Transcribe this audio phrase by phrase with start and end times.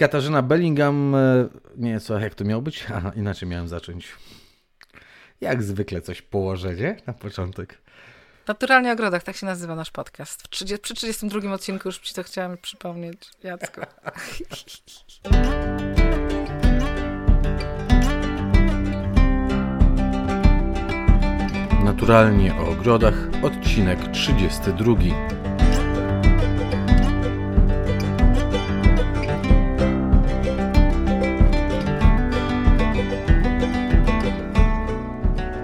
[0.00, 2.86] Katarzyna Bellingham, e, nie co, jak to miało być?
[2.96, 4.08] Aha, inaczej miałem zacząć.
[5.40, 6.96] Jak zwykle coś położę, nie?
[7.06, 7.78] Na początek.
[8.48, 10.48] Naturalnie o ogrodach, tak się nazywa nasz podcast.
[10.48, 13.80] 30, przy 32 odcinku już ci to chciałem przypomnieć, Jacko.
[21.84, 24.94] Naturalnie o ogrodach, odcinek 32.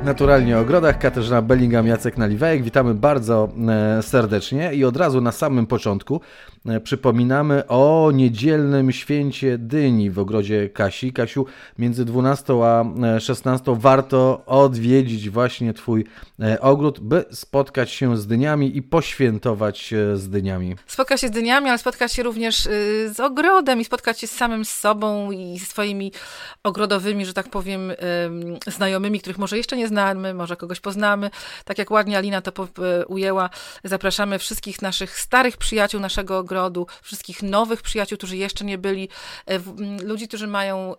[0.06, 2.62] Naturalnie o ogrodach, Katarzyna Bellingham, Jacek Naliwajek.
[2.62, 3.48] Witamy bardzo
[3.98, 6.20] e, serdecznie i od razu na samym początku
[6.66, 11.12] e, przypominamy o niedzielnym święcie dyni w ogrodzie Kasi.
[11.12, 11.47] Kasiu,
[11.78, 12.84] między 12 a
[13.20, 16.05] 16 e, warto odwiedzić właśnie Twój
[16.61, 20.77] ogród, by spotkać się z dyniami i poświętować z dyniami.
[20.86, 22.69] Spotkać się z dyniami, ale spotkać się również
[23.12, 26.12] z ogrodem i spotkać się z samym sobą i swoimi
[26.62, 27.92] ogrodowymi, że tak powiem,
[28.67, 31.30] znajomymi, których może jeszcze nie znamy znamy, może kogoś poznamy.
[31.64, 33.50] Tak jak ładnie Alina to e, ujęła,
[33.84, 39.08] zapraszamy wszystkich naszych starych przyjaciół naszego ogrodu, wszystkich nowych przyjaciół, którzy jeszcze nie byli,
[39.47, 39.58] e,
[40.05, 40.94] ludzi, którzy mają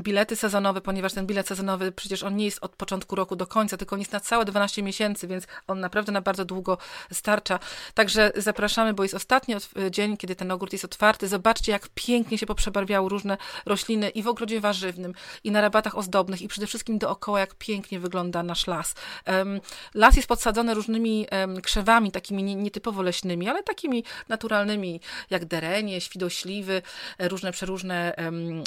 [0.00, 3.76] bilety sezonowe, ponieważ ten bilet sezonowy przecież on nie jest od początku roku do końca,
[3.76, 6.78] tylko on jest na całe 12 miesięcy, więc on naprawdę na bardzo długo
[7.12, 7.58] starcza.
[7.94, 11.28] Także zapraszamy, bo jest ostatni e, dzień, kiedy ten ogród jest otwarty.
[11.28, 13.36] Zobaczcie, jak pięknie się poprzebarwiały różne
[13.66, 15.14] rośliny i w ogrodzie warzywnym,
[15.44, 18.94] i na rabatach ozdobnych, i przede wszystkim dookoła, jak pięknie wygląda nasz las.
[19.94, 21.26] Las jest podsadzony różnymi
[21.62, 26.82] krzewami, takimi nietypowo leśnymi, ale takimi naturalnymi, jak derenie, świdośliwy,
[27.18, 28.14] e, różne przeróżne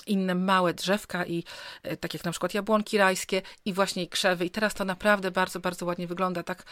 [0.08, 1.44] inne małe drzewka i
[1.84, 4.46] e, tak jak na przykład jabłonki rajskie i właśnie krzewy.
[4.46, 6.44] I teraz to naprawdę bardzo, bardzo ładnie wygląda.
[6.44, 6.64] Tak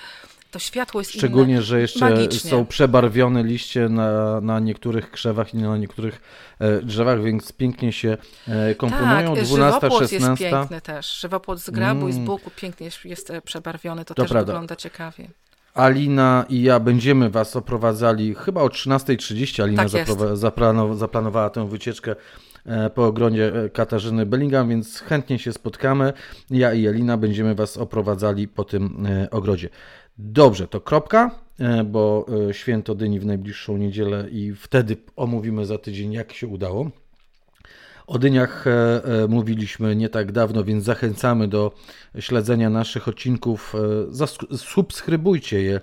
[0.51, 2.49] to światło jest Szczególnie, inne, że jeszcze magicznie.
[2.49, 6.21] są przebarwione liście na, na niektórych krzewach i na niektórych
[6.59, 8.17] e, drzewach, więc pięknie się
[8.77, 9.35] komponują.
[9.35, 10.15] Tak, 12, 16.
[10.15, 11.19] jest piękny też.
[11.19, 12.09] Żywopłot z grabu mm.
[12.09, 12.25] i z mm.
[12.25, 14.53] buku pięknie jest przebarwiony, to, to też prawda.
[14.53, 15.27] wygląda ciekawie.
[15.73, 19.63] Alina i ja będziemy Was oprowadzali chyba o 13.30.
[19.63, 22.15] Alina tak zaplanow zaplanowała tę wycieczkę
[22.65, 26.13] e, po ogrodzie e, Katarzyny Bellingham, więc chętnie się spotkamy.
[26.49, 29.69] Ja i Alina będziemy Was oprowadzali po tym e, ogrodzie.
[30.17, 31.31] Dobrze, to kropka,
[31.85, 36.91] bo święto dyni w najbliższą niedzielę i wtedy omówimy za tydzień, jak się udało.
[38.07, 38.71] O dyniach e,
[39.23, 41.71] e, mówiliśmy nie tak dawno, więc zachęcamy do
[42.19, 43.75] śledzenia naszych odcinków.
[44.51, 45.81] E, subskrybujcie je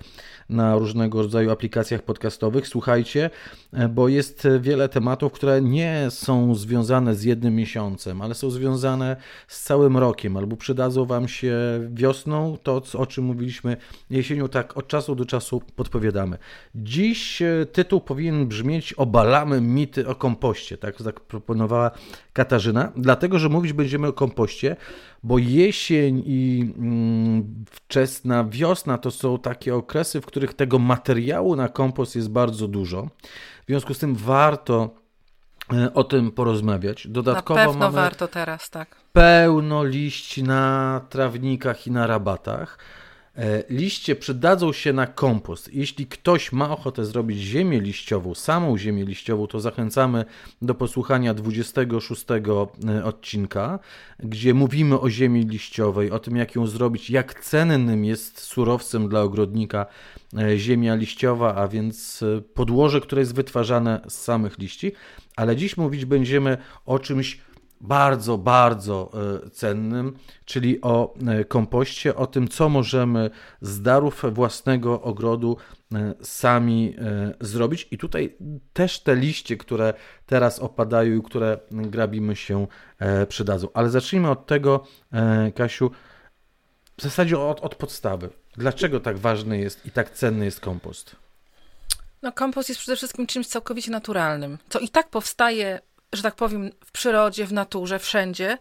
[0.50, 2.68] na różnego rodzaju aplikacjach podcastowych.
[2.68, 3.30] Słuchajcie,
[3.72, 9.16] e, bo jest wiele tematów, które nie są związane z jednym miesiącem, ale są związane
[9.48, 11.56] z całym rokiem, albo przydadzą Wam się
[11.90, 13.76] wiosną, to o czym mówiliśmy
[14.10, 16.38] jesienią, tak od czasu do czasu podpowiadamy.
[16.74, 21.90] Dziś e, tytuł powinien brzmieć Obalamy mity o kompoście, tak zaproponowała
[22.32, 24.76] Katarzyna, dlatego że mówić będziemy o kompoście,
[25.22, 31.68] bo jesień i mm, wczesna wiosna to są takie okresy, w których tego materiału na
[31.68, 33.08] kompost jest bardzo dużo.
[33.62, 34.90] W związku z tym warto
[35.72, 37.06] e, o tym porozmawiać.
[37.08, 38.96] Dodatkowo na pewno mamy warto teraz, tak.
[39.12, 42.78] Pełno liści na trawnikach i na rabatach.
[43.40, 45.74] E, liście przydadzą się na kompost.
[45.74, 50.24] Jeśli ktoś ma ochotę zrobić ziemię liściową, samą ziemię liściową, to zachęcamy
[50.62, 53.78] do posłuchania 26 e, odcinka,
[54.18, 59.22] gdzie mówimy o ziemi liściowej, o tym jak ją zrobić, jak cennym jest surowcem dla
[59.22, 59.86] ogrodnika
[60.38, 62.24] e, ziemia liściowa, a więc
[62.54, 64.92] podłoże, które jest wytwarzane z samych liści.
[65.36, 67.40] Ale dziś mówić będziemy o czymś
[67.80, 69.10] bardzo, bardzo
[69.44, 73.30] e, cennym, czyli o e, kompoście, o tym, co możemy
[73.60, 75.56] z darów własnego ogrodu
[75.94, 76.96] e, sami
[77.40, 77.88] zrobić.
[77.90, 78.36] I tutaj
[78.72, 79.94] też te liście, które
[80.26, 82.66] teraz opadają i które grabimy się
[83.28, 83.68] przydadzą.
[83.74, 84.86] Ale zacznijmy od tego,
[85.54, 85.90] Kasiu,
[86.96, 88.30] w zasadzie od, od podstawy.
[88.56, 91.16] Dlaczego tak ważny jest i tak cenny jest kompost?
[92.22, 95.80] No, kompost jest przede wszystkim czymś całkowicie naturalnym, co i tak powstaje
[96.12, 98.58] że tak powiem, w przyrodzie, w naturze, wszędzie.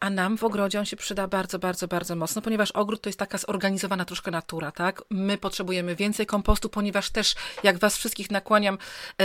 [0.00, 3.18] A nam w ogrodzie on się przyda bardzo, bardzo, bardzo mocno, ponieważ ogród to jest
[3.18, 5.02] taka zorganizowana troszkę natura, tak?
[5.10, 8.78] My potrzebujemy więcej kompostu, ponieważ też, jak was wszystkich nakłaniam,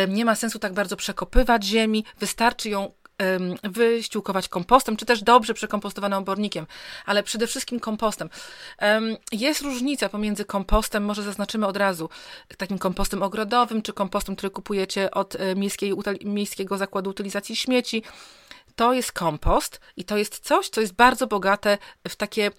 [0.08, 2.92] nie ma sensu tak bardzo przekopywać ziemi, wystarczy ją
[3.64, 6.68] wyściółkować kompostem, czy też dobrze przekompostowanym obornikiem,
[7.06, 8.30] ale przede wszystkim kompostem.
[9.32, 12.10] Jest różnica pomiędzy kompostem, może zaznaczymy od razu,
[12.58, 15.94] takim kompostem ogrodowym, czy kompostem, który kupujecie od e, miejskiej,
[16.26, 18.04] miejskiego zakładu utylizacji śmieci,
[18.78, 21.78] to jest kompost i to jest coś, co jest bardzo bogate
[22.08, 22.52] w takie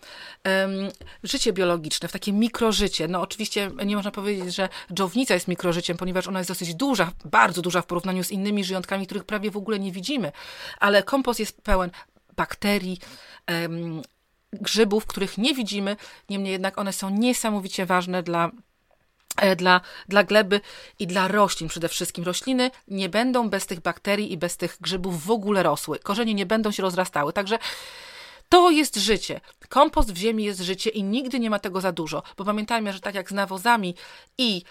[0.44, 0.90] um,
[1.22, 3.08] życie biologiczne, w takie mikrożycie.
[3.08, 7.62] No oczywiście nie można powiedzieć, że dżownica jest mikrożyciem, ponieważ ona jest dosyć duża, bardzo
[7.62, 10.32] duża w porównaniu z innymi żyjątkami, których prawie w ogóle nie widzimy,
[10.78, 11.90] ale kompost jest pełen
[12.36, 12.98] bakterii,
[13.48, 14.02] um,
[14.52, 15.96] grzybów, których nie widzimy,
[16.30, 18.50] niemniej jednak one są niesamowicie ważne dla
[19.56, 20.60] dla, dla gleby
[20.98, 22.24] i dla roślin przede wszystkim.
[22.24, 25.98] Rośliny nie będą bez tych bakterii i bez tych grzybów w ogóle rosły.
[25.98, 27.32] Korzenie nie będą się rozrastały.
[27.32, 27.58] Także
[28.48, 29.40] to jest życie.
[29.68, 32.22] Kompost w ziemi jest życie i nigdy nie ma tego za dużo.
[32.36, 33.94] Bo pamiętajmy, że tak jak z nawozami
[34.38, 34.62] i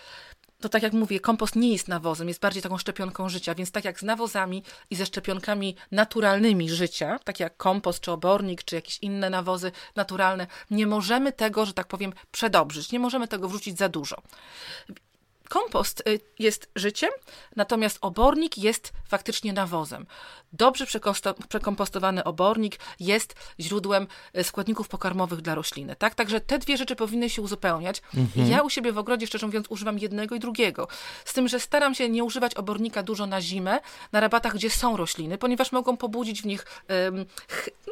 [0.62, 3.86] to tak jak mówię, kompost nie jest nawozem, jest bardziej taką szczepionką życia, więc tak
[3.86, 9.00] jak z nawozami i ze szczepionkami naturalnymi życia, tak jak kompost, czy obornik, czy jakieś
[9.00, 13.90] inne nawozy naturalne, nie możemy tego, że tak powiem, przedobrzyć, nie możemy tego wrzucić za
[13.90, 14.16] dużo.
[15.50, 17.10] Kompost y, jest życiem,
[17.56, 20.06] natomiast obornik jest faktycznie nawozem.
[20.54, 20.86] Dobrze
[21.50, 24.08] przekompostowany obornik jest źródłem
[24.38, 25.96] y, składników pokarmowych dla rośliny.
[25.96, 26.16] Tak?
[26.16, 28.02] Także te dwie rzeczy powinny się uzupełniać.
[28.18, 28.50] Mhm.
[28.50, 30.88] Ja u siebie w ogrodzie, szczerze mówiąc, używam jednego i drugiego.
[31.26, 33.80] Z tym, że staram się nie używać obornika dużo na zimę,
[34.12, 37.26] na rabatach, gdzie są rośliny, ponieważ mogą pobudzić w nich um,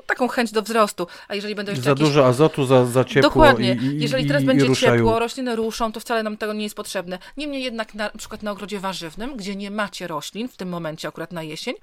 [0.05, 1.07] taką chęć do wzrostu.
[1.27, 2.07] A jeżeli będą jeszcze Za jakieś...
[2.07, 3.29] dużo azotu, za, za ciepło.
[3.29, 3.73] Dokładnie.
[3.81, 7.19] I, i, jeżeli teraz będzie ciepło, rośliny ruszą, to wcale nam tego nie jest potrzebne.
[7.37, 10.69] Nie Niemniej jednak na, na przykład na ogrodzie warzywnym, gdzie nie macie roślin, w tym
[10.69, 11.75] momencie akurat na jesień,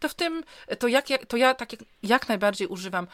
[0.00, 0.44] to w tym,
[0.78, 3.06] to, jak, to ja tak jak, jak najbardziej używam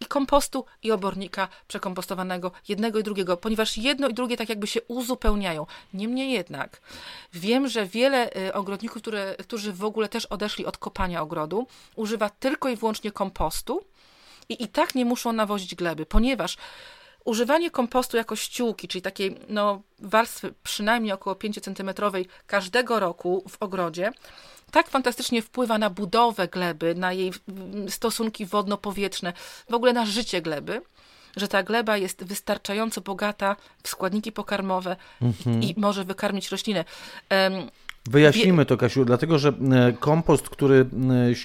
[0.00, 4.82] i kompostu, i obornika przekompostowanego, jednego i drugiego, ponieważ jedno i drugie tak jakby się
[4.82, 5.66] uzupełniają.
[5.94, 6.80] Niemniej jednak
[7.32, 11.66] wiem, że wiele y, ogrodników, które, którzy w ogóle też odeszli od kopania ogrodu,
[11.96, 13.84] używa tylko i wyłącznie kompostu
[14.48, 16.56] i i tak nie muszą nawozić gleby, ponieważ
[17.24, 21.90] Używanie kompostu jako ściółki, czyli takiej no, warstwy przynajmniej około 5 cm
[22.46, 24.12] każdego roku w ogrodzie,
[24.70, 27.32] tak fantastycznie wpływa na budowę gleby, na jej
[27.88, 29.32] stosunki wodno-powietrzne,
[29.70, 30.82] w ogóle na życie gleby,
[31.36, 35.62] że ta gleba jest wystarczająco bogata w składniki pokarmowe mhm.
[35.62, 36.84] i może wykarmić roślinę.
[38.10, 40.86] Wyjaśnimy to, Kasiu, dlatego że e, kompost, który,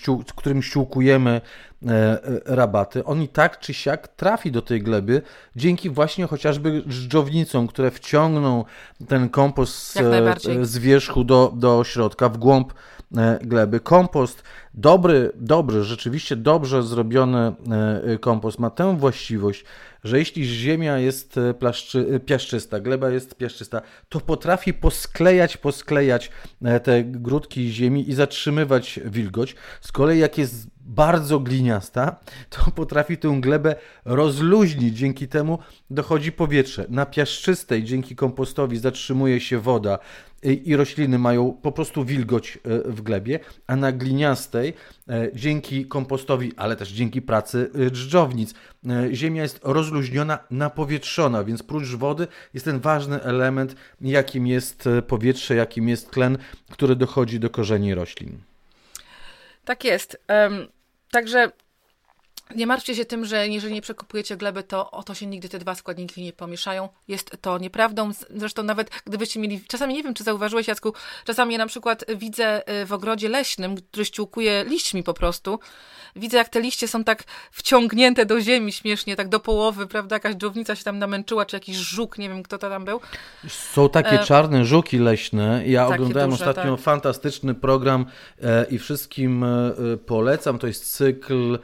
[0.07, 1.41] e, którym ściółkujemy
[1.87, 5.21] e, rabaty, on i tak czy siak trafi do tej gleby
[5.55, 8.65] dzięki właśnie chociażby dżdżownicom, które wciągną
[9.07, 9.97] ten kompost z,
[10.61, 12.73] z wierzchu do, do środka, w głąb
[13.41, 13.79] gleby.
[13.79, 14.43] Kompost,
[14.73, 17.55] dobry, dobry, rzeczywiście dobrze zrobiony
[18.21, 19.65] kompost ma tę właściwość,
[20.03, 26.31] że jeśli ziemia jest e, plaszczy, e, piaszczysta, gleba jest piaszczysta, to potrafi posklejać, posklejać
[26.61, 29.55] e, te grudki ziemi i zatrzymywać wilgoć.
[29.81, 32.15] Z kolei jak jest bardzo gliniasta,
[32.49, 33.75] to potrafi tę glebę
[34.05, 34.97] rozluźnić.
[34.97, 36.85] Dzięki temu dochodzi powietrze.
[36.89, 39.99] Na piaszczystej dzięki kompostowi zatrzymuje się woda
[40.43, 44.73] i rośliny mają po prostu wilgoć w glebie, a na gliniastej
[45.33, 48.53] dzięki kompostowi, ale też dzięki pracy dżdżownic
[49.11, 55.89] ziemia jest rozluźniona, napowietrzona, więc prócz wody jest ten ważny element, jakim jest powietrze, jakim
[55.89, 56.37] jest tlen,
[56.71, 58.37] który dochodzi do korzeni roślin.
[59.65, 60.19] Tak jest.
[61.11, 61.51] Także
[62.55, 65.59] nie martwcie się tym, że jeżeli nie przekopujecie gleby, to o to się nigdy te
[65.59, 66.89] dwa składniki nie pomieszają.
[67.07, 68.11] Jest to nieprawdą.
[68.29, 70.93] Zresztą nawet gdybyście mieli, czasami nie wiem, czy zauważyłeś Jacku,
[71.25, 75.59] czasami ja na przykład widzę y, w ogrodzie leśnym, który ściółkuje liśćmi po prostu,
[76.15, 80.35] widzę jak te liście są tak wciągnięte do ziemi śmiesznie, tak do połowy, prawda, jakaś
[80.35, 83.01] dżownica się tam namęczyła, czy jakiś żuk, nie wiem kto to tam był.
[83.47, 84.25] Są takie e...
[84.25, 85.63] czarne żuki leśne.
[85.65, 86.85] Ja oglądałem duże, ostatnio tak.
[86.85, 88.05] fantastyczny program
[88.41, 89.47] e, i wszystkim e,
[90.05, 90.59] polecam.
[90.59, 91.59] To jest cykl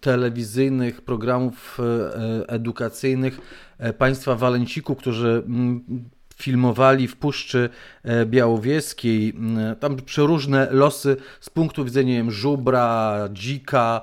[0.00, 3.40] telewizyjnych programów e, edukacyjnych.
[3.78, 5.84] E, państwa Walenciku, którzy mm,
[6.36, 7.68] filmowali w Puszczy
[8.26, 9.34] Białowieskiej,
[9.80, 14.00] tam przeróżne losy z punktu widzenia żubra, dzika,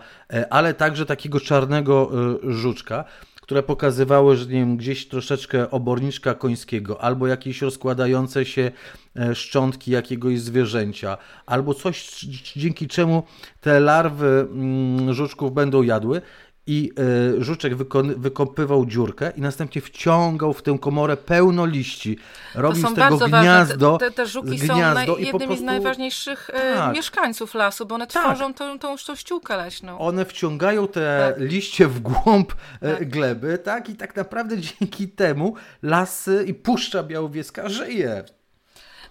[0.49, 2.11] ale także takiego czarnego
[2.43, 3.05] żuczka
[3.45, 8.71] które pokazywały, że nie wiem, gdzieś troszeczkę oborniczka końskiego, albo jakieś rozkładające się
[9.15, 12.25] e, szczątki jakiegoś zwierzęcia, albo coś,
[12.55, 13.23] dzięki czemu
[13.61, 16.21] te larwy mm, żuczków będą jadły
[16.67, 16.91] i
[17.39, 17.75] y, żuczek
[18.17, 22.17] wykopywał dziurkę i następnie wciągał w tę komorę pełno liści.
[22.55, 23.97] Robił z tego gniazdo.
[23.97, 25.55] Te, te, żuki są naj, jednymi prostu...
[25.55, 26.95] z najważniejszych e, tak.
[26.95, 28.23] mieszkańców lasu, bo one tak.
[28.23, 29.99] tworzą tą, tą, tą ściółkę leśną.
[29.99, 31.43] One wciągają te tak.
[31.43, 33.09] liście w głąb tak.
[33.09, 33.89] gleby, tak?
[33.89, 38.23] I tak naprawdę dzięki temu lasy i Puszcza Białowieska żyje.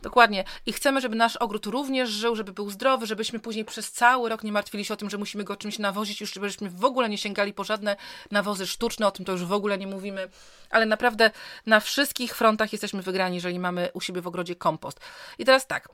[0.04, 0.44] Dokładnie.
[0.66, 4.42] I chcemy, żeby nasz ogród również żył, żeby był zdrowy, żebyśmy później przez cały rok
[4.44, 7.18] nie martwili się o tym, że musimy go czymś nawozić, już żebyśmy w ogóle nie
[7.18, 7.96] sięgali po żadne
[8.30, 10.28] nawozy sztuczne, o tym to już w ogóle nie mówimy.
[10.70, 11.30] Ale naprawdę
[11.66, 15.00] na wszystkich frontach jesteśmy wygrani, jeżeli mamy u siebie w ogrodzie kompost.
[15.38, 15.88] I teraz tak.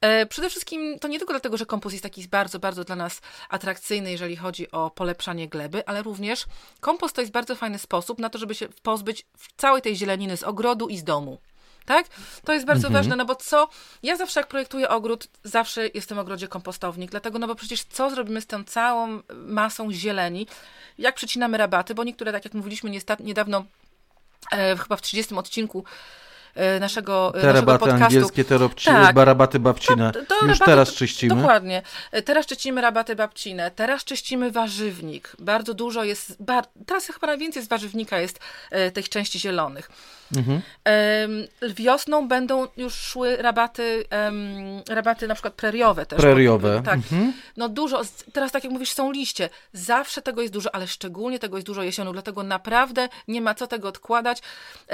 [0.00, 3.20] E, przede wszystkim to nie tylko dlatego, że kompost jest taki bardzo, bardzo dla nas
[3.48, 6.46] atrakcyjny, jeżeli chodzi o polepszanie gleby, ale również
[6.80, 10.42] kompost to jest bardzo fajny sposób na to, żeby się pozbyć całej tej zieleniny z
[10.42, 11.38] ogrodu i z domu.
[11.84, 12.06] Tak?
[12.44, 13.04] To jest bardzo mhm.
[13.04, 13.68] ważne, no bo co?
[14.02, 18.10] Ja zawsze jak projektuję ogród, zawsze jestem w ogrodzie kompostownik, dlatego, no bo przecież co
[18.10, 20.46] zrobimy z tą całą masą zieleni,
[20.98, 23.64] jak przecinamy rabaty, bo niektóre, tak jak mówiliśmy niedawno,
[24.52, 25.84] e, chyba w 30 odcinku
[26.80, 28.04] naszego, e, te naszego podcastu.
[28.04, 29.16] angielskie, te tak.
[29.16, 30.12] rabaty babcine.
[30.12, 31.34] To, to Już rabaty, teraz czyścimy.
[31.34, 31.82] Dokładnie.
[32.12, 35.36] E, teraz czyścimy rabaty babcine, teraz czyścimy warzywnik.
[35.38, 38.40] Bardzo dużo jest, bar, teraz chyba najwięcej z warzywnika jest
[38.94, 39.90] tych części zielonych.
[40.36, 40.62] Mhm.
[41.74, 44.04] Wiosną będą już szły rabaty,
[44.88, 46.20] rabaty na przykład preriowe też.
[46.20, 46.82] Preriowe.
[46.84, 46.94] Tak.
[46.94, 47.32] Mhm.
[47.56, 49.48] No dużo, teraz tak jak mówisz, są liście.
[49.72, 53.66] Zawsze tego jest dużo, ale szczególnie tego jest dużo jesienią, dlatego naprawdę nie ma co
[53.66, 54.42] tego odkładać.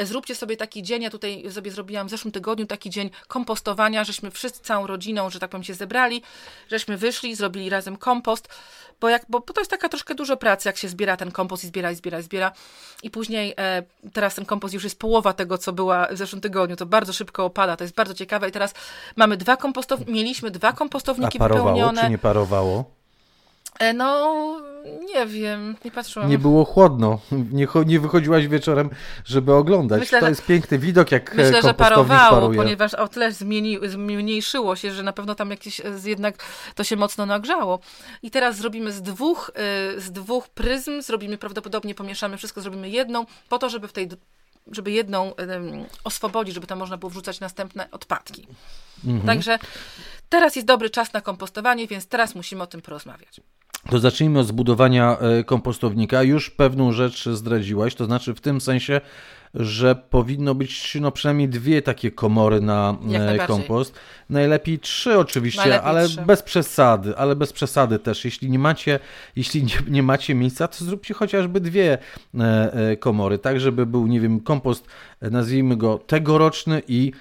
[0.02, 4.30] Zróbcie sobie taki dzień, ja tutaj sobie zrobiłam w zeszłym tygodniu taki dzień kompostowania, żeśmy
[4.30, 6.22] wszyscy całą rodziną, że tak powiem, się zebrali,
[6.70, 8.48] żeśmy wyszli, zrobili razem kompost,
[9.00, 11.64] bo, jak, bo, bo to jest taka troszkę dużo pracy, jak się zbiera ten kompost
[11.64, 12.52] i zbiera, i zbiera, i zbiera.
[13.02, 16.76] I później e, teraz ten kompost już jest połowa tego, co była w zeszłym tygodniu.
[16.76, 18.48] To bardzo szybko opada, to jest bardzo ciekawe.
[18.48, 18.74] I teraz
[19.16, 22.02] mamy dwa kompostowniki, mieliśmy dwa kompostowniki A parowało, wypełnione.
[22.02, 22.84] czy nie parowało?
[23.78, 24.60] E, no,
[25.14, 26.30] nie wiem, nie patrzyłam.
[26.30, 27.20] Nie było chłodno,
[27.52, 28.90] nie, nie wychodziłaś wieczorem,
[29.24, 30.00] żeby oglądać.
[30.00, 32.58] Myślę, to jest piękny widok, jak Myślę, że parowało, paruje.
[32.58, 36.96] ponieważ o tyle zmieni, zmniejszyło się, że na pewno tam jakieś e, jednak to się
[36.96, 37.80] mocno nagrzało.
[38.22, 43.26] I teraz zrobimy z dwóch, e, z dwóch pryzm, zrobimy prawdopodobnie, pomieszamy wszystko, zrobimy jedną,
[43.48, 44.08] po to, żeby w tej
[44.72, 45.32] żeby jedną
[46.04, 48.46] oswobodzić, żeby tam można było wrzucać następne odpadki.
[49.04, 49.26] Mhm.
[49.26, 49.58] Także
[50.28, 53.40] teraz jest dobry czas na kompostowanie, więc teraz musimy o tym porozmawiać
[53.90, 56.22] to zacznijmy od zbudowania e, kompostownika.
[56.22, 59.00] Już pewną rzecz zdradziłaś, to znaczy w tym sensie,
[59.54, 63.94] że powinno być no, przynajmniej dwie takie komory na e, kompost.
[64.30, 66.22] Najlepiej trzy oczywiście, Najlepiej ale trzy.
[66.22, 68.24] bez przesady, ale bez przesady też.
[68.24, 69.00] Jeśli nie macie,
[69.36, 71.98] jeśli nie, nie macie miejsca, to zróbcie chociażby dwie
[72.38, 74.86] e, e, komory, tak żeby był, nie wiem, kompost,
[75.20, 77.12] nazwijmy go tegoroczny i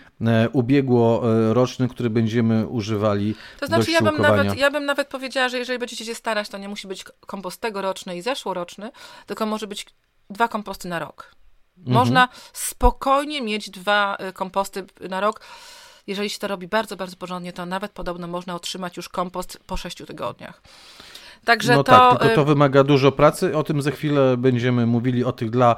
[0.53, 5.79] ubiegłoroczny, który będziemy używali To znaczy, ja bym, nawet, ja bym nawet powiedziała, że jeżeli
[5.79, 8.91] będziecie się starać, to nie musi być kompost tegoroczny i zeszłoroczny,
[9.25, 9.85] tylko może być
[10.29, 11.37] dwa komposty na rok.
[11.77, 11.93] Mhm.
[11.93, 15.41] Można spokojnie mieć dwa y, komposty na rok.
[16.07, 19.77] Jeżeli się to robi bardzo, bardzo porządnie, to nawet podobno można otrzymać już kompost po
[19.77, 20.61] sześciu tygodniach.
[21.45, 23.57] Także no to, tak, tylko to y, wymaga dużo pracy.
[23.57, 25.75] O tym za chwilę będziemy mówili, o tych dla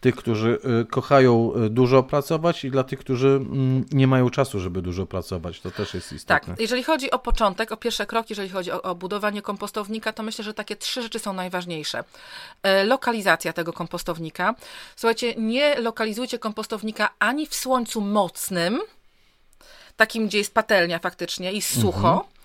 [0.00, 4.60] tych, którzy y, kochają y, dużo pracować i dla tych, którzy mm, nie mają czasu,
[4.60, 5.60] żeby dużo pracować.
[5.60, 6.54] To też jest istotne.
[6.54, 10.22] Tak, jeżeli chodzi o początek, o pierwsze kroki, jeżeli chodzi o, o budowanie kompostownika, to
[10.22, 12.04] myślę, że takie trzy rzeczy są najważniejsze.
[12.62, 14.54] E, lokalizacja tego kompostownika.
[14.96, 18.80] Słuchajcie, nie lokalizujcie kompostownika ani w słońcu mocnym,
[19.96, 22.39] takim, gdzie jest patelnia faktycznie i sucho, mhm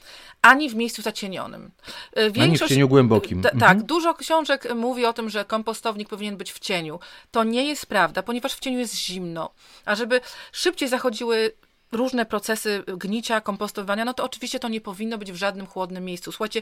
[0.46, 1.72] ani w miejscu zacienionym.
[2.16, 3.42] Większość, ani w cieniu głębokim.
[3.42, 3.86] tak, mhm.
[3.86, 7.00] dużo książek mówi o tym, że kompostownik powinien być w cieniu.
[7.32, 9.50] To nie jest prawda, ponieważ w cieniu jest zimno.
[9.86, 10.22] A żeby
[10.52, 11.52] szybciej zachodziły
[11.92, 16.32] różne procesy gnicia, kompostowania, no to oczywiście to nie powinno być w żadnym chłodnym miejscu.
[16.32, 16.62] Słuchajcie,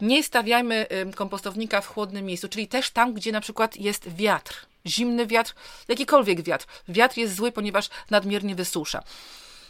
[0.00, 5.26] nie stawiajmy kompostownika w chłodnym miejscu, czyli też tam, gdzie na przykład jest wiatr, zimny
[5.26, 5.54] wiatr,
[5.88, 6.66] jakikolwiek wiatr.
[6.88, 9.02] Wiatr jest zły, ponieważ nadmiernie wysusza.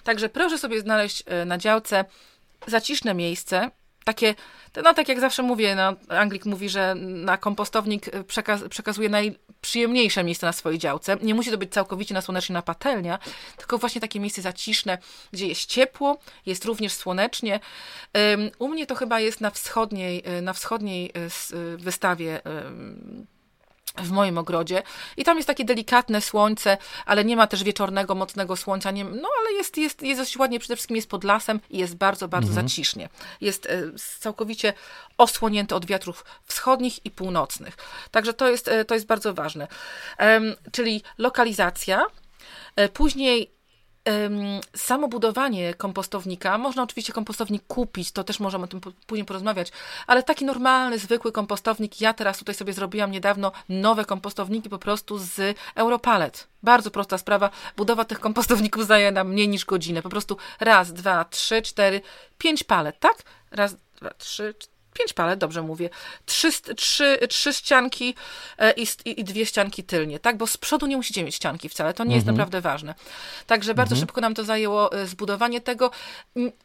[0.05, 2.05] Także proszę sobie znaleźć e, na działce
[2.67, 3.71] zaciszne miejsce,
[4.07, 4.35] takie,
[4.85, 10.47] no tak jak zawsze mówię, no, Anglik mówi, że na kompostownik przekaz przekazuje najprzyjemniejsze miejsce
[10.47, 11.17] na swojej działce.
[11.23, 12.23] Nie musi to być całkowicie na
[12.55, 13.19] na patelnia,
[13.57, 14.99] tylko właśnie takie miejsce zaciszne,
[15.33, 17.61] gdzie jest ciepło, jest również słonecznie.
[18.59, 21.13] u mnie to chyba jest na wschodniej, na wschodniej
[21.75, 22.41] y, wystawie
[23.95, 24.83] w moim ogrodzie
[25.17, 29.29] i tam jest takie delikatne słońce, ale nie ma też wieczornego, mocnego słońca, nie, no
[29.41, 32.49] ale jest, jest, jest dość ładnie, przede wszystkim jest pod lasem i jest bardzo, bardzo
[32.49, 32.69] mhm.
[32.69, 33.09] zacisznie.
[33.41, 33.83] Jest e,
[34.21, 34.73] całkowicie
[35.19, 37.77] osłonięty od wiatrów wschodnich i północnych.
[38.11, 39.69] Także to jest, e, to jest bardzo ważne.
[40.73, 42.07] Czyli lokalizacja,
[42.77, 43.56] e, Później
[44.77, 49.73] samo budowanie kompostownika, można oczywiście kompostownik kupić, to też możemy o tym później porozmawiać,
[50.07, 55.19] ale taki normalny, zwykły kompostownik, ja teraz tutaj sobie zrobiłam niedawno nowe kompostowniki po prostu
[55.19, 56.49] z Europalet.
[56.63, 61.25] Bardzo prosta sprawa, budowa tych kompostowników zajęła nam mniej niż godzinę, po prostu raz, dwa,
[61.25, 62.01] trzy, cztery,
[62.39, 63.23] pięć palet, tak?
[63.51, 65.91] Raz, dwa, trzy, cztery pięć palet, dobrze mówię,
[66.27, 68.15] trzy, trzy, trzy ścianki
[68.59, 70.37] e, i, i, dwie ścianki tylnie, tak?
[70.37, 72.37] Bo z przodu nie musicie mieć ścianki wcale, to nie jest mhm.
[72.37, 72.95] naprawdę ważne.
[73.47, 74.01] Także bardzo mhm.
[74.01, 75.91] szybko nam to zajęło e, zbudowanie tego.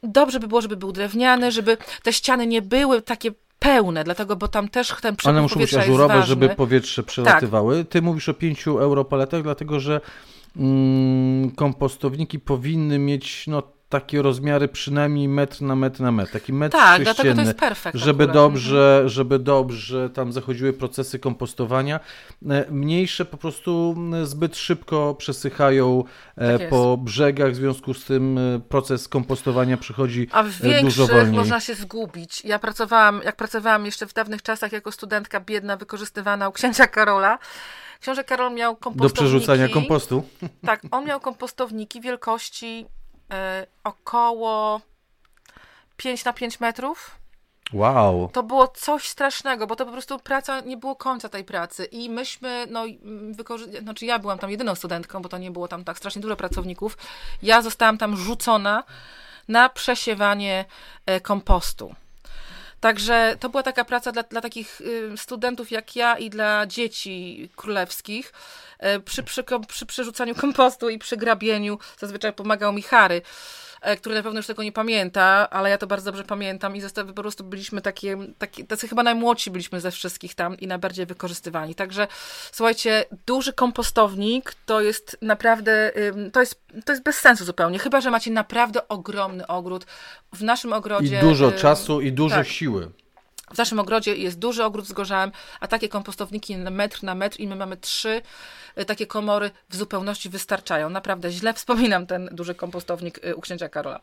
[0.04, 4.48] Dobrze by było, żeby był drewniany, żeby te ściany nie były takie pełne, dlatego, bo
[4.48, 7.84] tam też ten przepływ One muszą być ażurowe, żeby powietrze przelatywały.
[7.84, 7.92] Tak.
[7.92, 10.02] Ty mówisz o 5 euro paletach, dlatego że
[10.58, 16.78] mm, kompostowniki powinny mieć no, takie rozmiary przynajmniej metr na metr na metr, taki metr
[16.78, 19.10] tak, dlatego to jest perfekt żeby dobrze, mhm.
[19.10, 22.00] żeby dobrze tam zachodziły procesy kompostowania.
[22.50, 26.04] E, mniejsze po prostu zbyt szybko przesychają
[26.36, 31.08] e, tak po brzegach, w związku z tym e, proces kompostowania przychodzi A w dużo
[31.08, 31.36] wolniej.
[31.36, 32.46] można się zgubić.
[32.46, 37.40] Ja pracowałam, jak pracowałam jeszcze w dawnych czasach jako studentka biedna, wykorzystywana u księcia Karola,
[38.02, 39.16] Książę Karol miał kompostowniki.
[39.16, 40.24] Do przerzucania kompostu?
[40.66, 42.86] Tak, on miał kompostowniki wielkości
[43.84, 44.82] około
[45.98, 47.22] 5 na 5 metrów.
[47.74, 48.30] Wow.
[48.34, 51.86] To było coś strasznego, bo to po prostu praca, nie było końca tej pracy.
[51.86, 52.86] I myśmy, no,
[53.32, 56.36] wykorzy- znaczy ja byłam tam jedyną studentką, bo to nie było tam tak strasznie dużo
[56.36, 56.98] pracowników.
[57.44, 58.84] Ja zostałam tam rzucona
[59.48, 60.66] na przesiewanie
[61.06, 61.96] e, kompostu.
[62.80, 67.50] Także to była taka praca dla, dla takich y, studentów jak ja i dla dzieci
[67.56, 68.34] królewskich.
[68.82, 73.22] E, przy, przy, przy przerzucaniu kompostu i przy grabieniu zazwyczaj pomagał mi Harry.
[73.82, 76.82] E, który na pewno już tego nie pamięta, ale ja to bardzo dobrze pamiętam i
[77.08, 81.76] po prostu byliśmy takie, takie, tacy chyba najmłodsi byliśmy ze wszystkich tam i najbardziej wykorzystywani.
[81.76, 82.08] Także
[82.52, 85.92] słuchajcie, duży kompostownik to jest naprawdę,
[86.34, 89.86] to jest, to jest bez sensu zupełnie, chyba, że macie naprawdę ogromny ogród.
[90.34, 91.18] W naszym ogrodzie...
[91.18, 92.48] I dużo czasu i dużo tak.
[92.48, 92.92] siły.
[93.54, 97.40] W naszym ogrodzie jest duży ogród z gorzałem, a takie kompostowniki na metr na metr
[97.40, 98.22] i my mamy trzy
[98.78, 100.90] y, takie komory w zupełności wystarczają.
[100.90, 104.00] Naprawdę źle wspominam ten duży kompostownik y, u księcia Karola.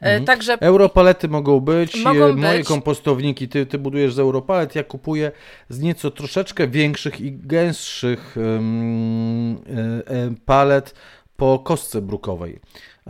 [0.00, 0.24] E, mhm.
[0.24, 0.60] Także...
[0.60, 1.96] Europalety mogą być.
[1.96, 2.68] Mogą Moje być.
[2.68, 5.32] kompostowniki, ty, ty budujesz z Europalet, ja kupuję
[5.68, 9.60] z nieco troszeczkę większych i gęstszych um,
[10.46, 10.94] palet
[11.36, 12.60] po kostce brukowej.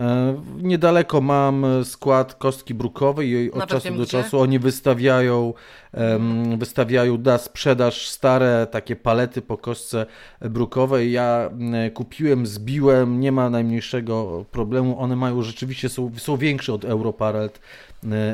[0.00, 4.06] E, niedaleko mam skład kostki brukowej i od Nawet czasu do gdzie?
[4.06, 5.54] czasu oni wystawiają,
[5.94, 10.06] um, wystawiają na sprzedaż stare takie palety po kostce
[10.40, 11.12] brukowej.
[11.12, 11.50] Ja
[11.94, 15.00] kupiłem, zbiłem, nie ma najmniejszego problemu.
[15.00, 17.60] One mają rzeczywiście, są, są większe od Europalet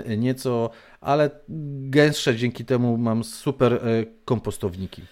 [0.07, 0.71] e, nieco,
[1.01, 1.31] ale
[1.81, 3.79] gęstsze dzięki temu mam super e,
[4.25, 5.03] kompostowniki.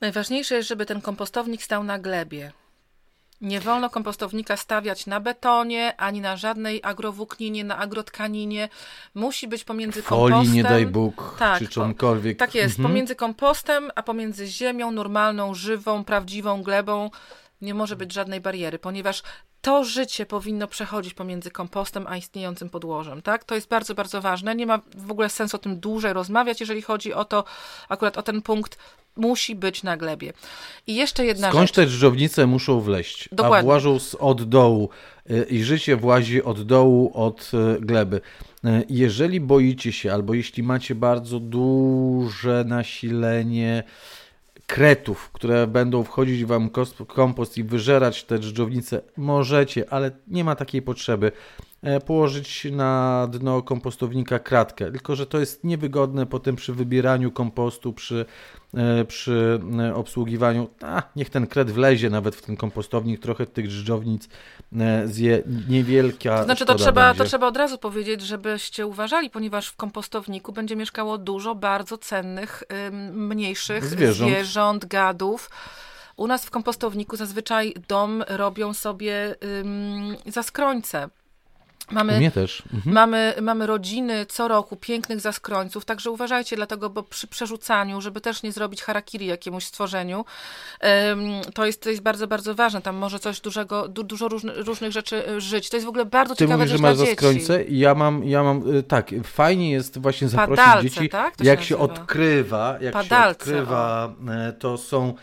[0.00, 2.52] Najważniejsze jest, żeby ten kompostownik stał na glebie.
[3.40, 8.68] Nie wolno kompostownika stawiać na betonie, ani na żadnej agrowłókninie, na agrotkaninie.
[9.14, 10.54] Musi być pomiędzy Folii, kompostem...
[10.54, 12.38] nie daj Bóg, tak, czy czymkolwiek.
[12.38, 12.88] Tak jest, mhm.
[12.88, 17.10] pomiędzy kompostem, a pomiędzy ziemią normalną, żywą, prawdziwą glebą
[17.60, 19.22] nie może być żadnej bariery, ponieważ
[19.60, 23.44] to życie powinno przechodzić pomiędzy kompostem a istniejącym podłożem, tak?
[23.44, 24.54] To jest bardzo, bardzo ważne.
[24.54, 27.44] Nie ma w ogóle sensu o tym dłużej rozmawiać, jeżeli chodzi o to,
[27.88, 28.78] akurat o ten punkt
[29.16, 30.32] musi być na glebie.
[30.86, 31.76] I jeszcze jedna Skądś rzecz.
[31.76, 33.58] te dżdżownice muszą wleść, Dokładnie.
[33.58, 34.88] a włażą od dołu
[35.30, 38.20] y, i życie włazi od dołu, od y, gleby.
[38.64, 43.82] Y, jeżeli boicie się, albo jeśli macie bardzo duże nasilenie
[44.66, 46.70] kretów, które będą wchodzić wam
[47.06, 51.32] kompost i wyżerać te dżdżownice, możecie, ale nie ma takiej potrzeby.
[51.86, 54.90] E, położyć na dno kompostownika kratkę.
[54.92, 58.26] Tylko, że to jest niewygodne potem przy wybieraniu kompostu, przy,
[58.74, 60.68] e, przy e, obsługiwaniu.
[60.82, 64.28] A, niech ten kret wlezie nawet w ten kompostownik, trochę tych drżdżownic
[65.04, 66.38] zje niewielka.
[66.38, 70.76] To znaczy, to trzeba, to trzeba od razu powiedzieć, żebyście uważali, ponieważ w kompostowniku będzie
[70.76, 72.62] mieszkało dużo bardzo cennych,
[73.12, 75.50] mniejszych zwierząt, zwierząt gadów.
[76.16, 81.08] U nas w kompostowniku zazwyczaj dom robią sobie ym, zaskrońce
[81.90, 82.62] Mamy, mnie też.
[82.74, 82.94] Mhm.
[82.94, 88.42] Mamy, mamy rodziny co roku pięknych zaskrońców, także uważajcie dlatego, bo przy przerzucaniu, żeby też
[88.42, 90.24] nie zrobić harakiri jakiemuś stworzeniu,
[91.54, 92.82] to jest, to jest bardzo, bardzo ważne.
[92.82, 95.70] Tam może coś dużego, du, dużo różny, różnych rzeczy e, żyć.
[95.70, 98.62] To jest w ogóle bardzo Ty ciekawe mówisz, że masz zaskrońce ja mam, ja mam,
[98.78, 101.34] e, tak, fajnie jest właśnie zaprosić Padalce, dzieci, tak?
[101.42, 104.32] jak się, się odkrywa, jak Padalce, się odkrywa, o.
[104.32, 105.14] E, to są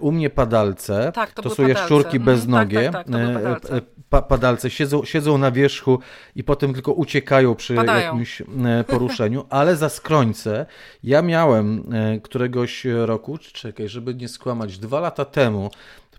[0.00, 1.80] u mnie padalce, tak, to, to są padalce.
[1.80, 2.24] jaszczurki mhm.
[2.24, 5.98] beznogie, tak, tak, tak, pa padalce siedzą, siedzą na wierzchu
[6.36, 8.00] i potem tylko uciekają przy Padają.
[8.00, 8.44] jakimś e,
[8.84, 10.66] poruszeniu, ale za skrońce
[11.02, 15.70] ja miałem e, któregoś roku, czekaj, żeby nie skłamać, dwa lata temu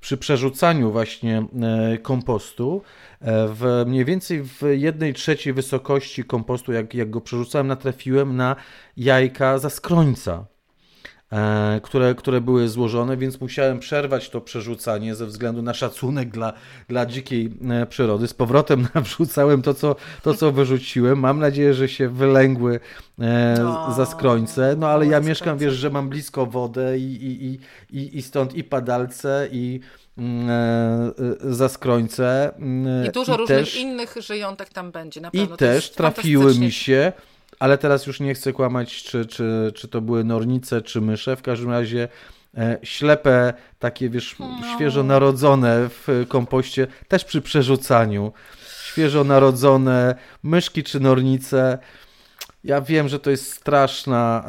[0.01, 2.81] przy przerzucaniu właśnie e, kompostu
[3.47, 8.55] w mniej więcej w jednej trzeciej wysokości kompostu, jak, jak go przerzucałem, natrafiłem na
[8.97, 10.33] jajka za skrońca.
[10.33, 10.54] E,
[11.83, 16.53] które, które były złożone, więc musiałem przerwać to przerzucanie ze względu na szacunek dla,
[16.88, 18.27] dla dzikiej e, przyrody.
[18.27, 21.19] Z powrotem wrzucałem to co, to, co wyrzuciłem.
[21.19, 22.79] Mam nadzieję, że się wylęgły
[23.19, 23.55] e,
[23.95, 27.59] za skrońce, no ale ja mieszkam, wiesz, że mam blisko wodę i, i,
[27.99, 29.79] i, i stąd i padalce, i
[30.17, 32.55] mm, za skrońce.
[32.55, 35.21] Mm, I dużo I różnych też, innych żyjątek tam będzie.
[35.21, 35.55] Na pewno.
[35.55, 37.13] I też trafiły mi się
[37.59, 41.35] ale teraz już nie chcę kłamać, czy, czy, czy to były nornice, czy mysze.
[41.35, 42.07] W każdym razie
[42.57, 44.35] e, ślepe, takie wiesz,
[44.75, 48.33] świeżo narodzone w kompoście, też przy przerzucaniu.
[48.83, 51.77] Świeżo narodzone myszki czy nornice.
[52.63, 54.45] Ja wiem, że to jest straszna,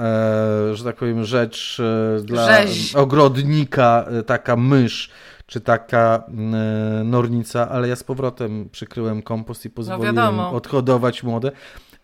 [0.71, 1.81] e, że tak powiem, rzecz
[2.19, 2.95] e, dla Rzeź.
[2.95, 5.11] ogrodnika, e, taka mysz
[5.47, 11.23] czy taka e, nornica, ale ja z powrotem przykryłem kompost i no pozwoliłem no odhodować
[11.23, 11.53] młode.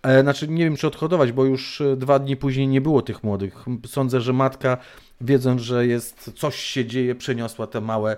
[0.02, 3.22] E, znaczy, nie wiem, czy odhodować, bo już e, dwa dni później nie było tych
[3.24, 3.64] młodych.
[3.86, 4.78] Sądzę, że matka,
[5.22, 8.16] wiedząc, że jest coś się dzieje, przeniosła te małe e,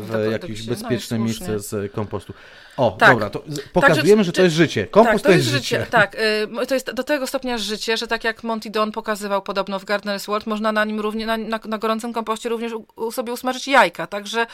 [0.00, 2.32] w jakieś no bezpieczne no miejsce z kompostu.
[2.80, 3.10] O, tak.
[3.10, 4.86] dobra, to pokazujemy, tak, że, że, to jest życie.
[4.86, 5.86] Kompost tak, to, to jest, jest, życie.
[5.90, 6.14] Tak,
[6.62, 9.84] y, to jest do tego stopnia życie, że tak jak Monty Don pokazywał podobno w
[9.84, 13.68] Gardner's World, można na nim równie, na, na, na gorącym kompoście również u, sobie usmażyć
[13.68, 14.46] jajka, także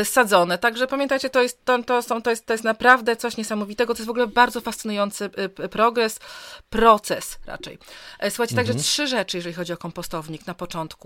[0.00, 0.58] y, sadzone.
[0.58, 3.94] Także pamiętajcie, to jest, to, to, są, to, jest, to jest naprawdę coś niesamowitego.
[3.94, 5.30] To jest w ogóle bardzo fascynujący
[5.70, 6.20] progres,
[6.70, 7.78] proces raczej.
[8.18, 8.66] E, słuchajcie, mhm.
[8.66, 11.03] także trzy rzeczy, jeżeli chodzi o kompostownik na początku.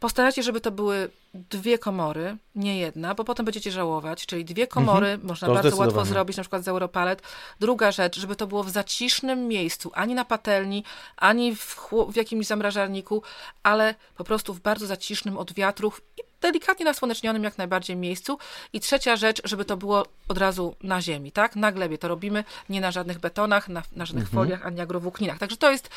[0.00, 5.06] Postarajcie, żeby to były dwie komory, nie jedna, bo potem będziecie żałować, czyli dwie komory,
[5.06, 5.28] mhm.
[5.28, 7.22] można to bardzo łatwo zrobić, na przykład z Europalet.
[7.60, 10.84] Druga rzecz, żeby to było w zacisznym miejscu, ani na patelni,
[11.16, 13.22] ani w, w jakimś zamrażarniku,
[13.62, 18.38] ale po prostu w bardzo zacisznym od wiatrów i delikatnie nasłonecznionym jak najbardziej miejscu.
[18.72, 21.56] I trzecia rzecz, żeby to było od razu na ziemi, tak?
[21.56, 24.44] Na glebie to robimy, nie na żadnych betonach, na, na żadnych mhm.
[24.44, 25.38] foliach, ani agrowłókninach.
[25.38, 25.90] Także to jest,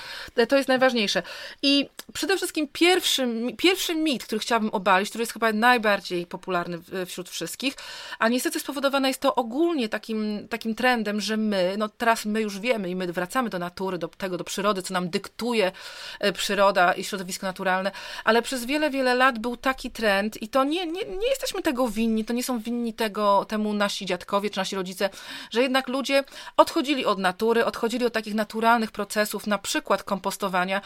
[0.50, 1.24] to jest najważniejsze.
[1.62, 3.28] I przede wszystkim pierwszy,
[3.58, 7.74] pierwszy mit, który chciałabym obalić, który jest chyba najbardziej popularny wśród wszystkich,
[8.20, 12.60] a niestety spowodowane jest to ogólnie takim, takim trendem, że my, no teraz my już
[12.60, 15.72] wiemy i my wracamy do natury, do tego, do przyrody, co nam dyktuje
[16.20, 17.92] e, przyroda i środowisko naturalne,
[18.24, 21.88] ale przez wiele, wiele lat był taki trend, i to nie, nie, nie jesteśmy tego
[21.88, 25.10] winni, to nie są winni tego, temu nasi dziadkowie czy nasi rodzice,
[25.52, 26.24] że jednak ludzie
[26.58, 30.82] odchodzili od natury, odchodzili od takich naturalnych procesów, na przykład kompostowania.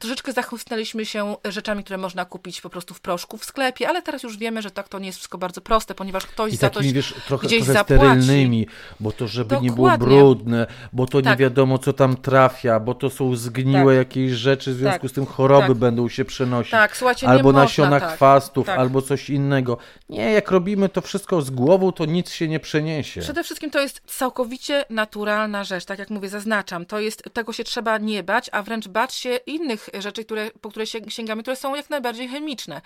[0.00, 4.22] Troszeczkę zachłysnęliśmy się rzeczami, które można kupić po prostu w proszku w sklepie, ale teraz
[4.22, 6.92] już wiemy, że tak to nie jest wszystko bardzo proste, ponieważ ktoś I za takimi,
[6.92, 8.00] wiesz, trochę, gdzieś trochę zapłaci.
[8.00, 8.66] sterylnymi,
[9.00, 9.68] bo to żeby Dokładnie.
[9.70, 11.38] nie było brudne, bo to tak.
[11.38, 13.98] nie wiadomo co tam trafia, bo to są zgniłe tak.
[14.08, 15.10] jakieś rzeczy, w związku tak.
[15.10, 15.76] z tym choroby tak.
[15.76, 16.70] będą się przenosić.
[16.70, 18.18] Tak, słuchajcie, Albo nasiona można, tak.
[18.62, 18.78] Chwastów, tak.
[18.78, 19.78] albo coś innego.
[20.08, 23.20] Nie, jak robimy to wszystko z głową, to nic się nie przeniesie.
[23.20, 26.86] Przede wszystkim to jest całkowicie naturalna rzecz, tak jak mówię, zaznaczam.
[26.86, 30.70] To jest, tego się trzeba nie bać, a wręcz bać się innych rzeczy, które, po
[30.70, 32.80] które się sięgamy, które są jak najbardziej chemiczne.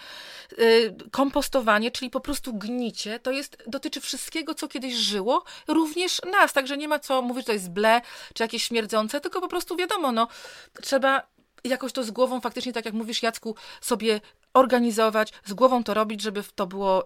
[0.59, 6.53] Yy, kompostowanie, czyli po prostu gnicie, to jest, dotyczy wszystkiego, co kiedyś żyło, również nas,
[6.53, 8.01] także nie ma co mówić, że to jest ble,
[8.35, 10.29] czy jakieś śmierdzące, tylko po prostu wiadomo, no,
[10.83, 11.23] trzeba
[11.65, 14.21] jakoś to z głową faktycznie, tak jak mówisz Jacku, sobie
[14.57, 17.05] organizować, z głową to robić, żeby to było,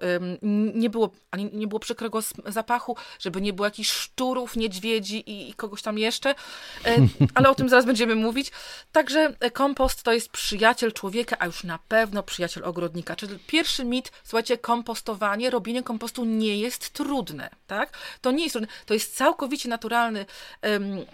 [0.75, 5.55] nie było, ani nie było przykrego zapachu, żeby nie było jakichś szczurów, niedźwiedzi i, i
[5.55, 6.97] kogoś tam jeszcze, e,
[7.35, 8.53] ale o tym zaraz będziemy mówić.
[8.93, 13.17] Także e, kompost to jest przyjaciel człowieka, a już na pewno przyjaciel ogrodnika.
[13.17, 17.99] Czyli pierwszy mit, słuchajcie, kompostowanie, robienie kompostu nie jest trudne, tak?
[18.21, 20.27] To nie jest trudne, to jest całkowicie naturalny
[20.63, 21.07] um,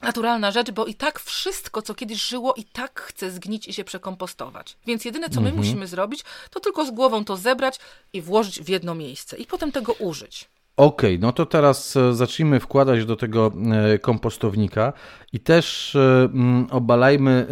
[0.00, 3.84] naturalna rzecz, bo i tak wszystko, co kiedyś żyło, i tak chce zgnić i się
[3.84, 4.76] przekompostować.
[4.86, 5.66] Więc jedyne, co my mhm.
[5.66, 7.78] musimy zrobić, to tylko z głową to zebrać
[8.12, 10.48] i włożyć w jedno miejsce i potem tego użyć.
[10.76, 14.92] Okej, okay, no to teraz e, zacznijmy wkładać do tego e, kompostownika
[15.32, 16.28] i też e,
[16.70, 17.46] obalajmy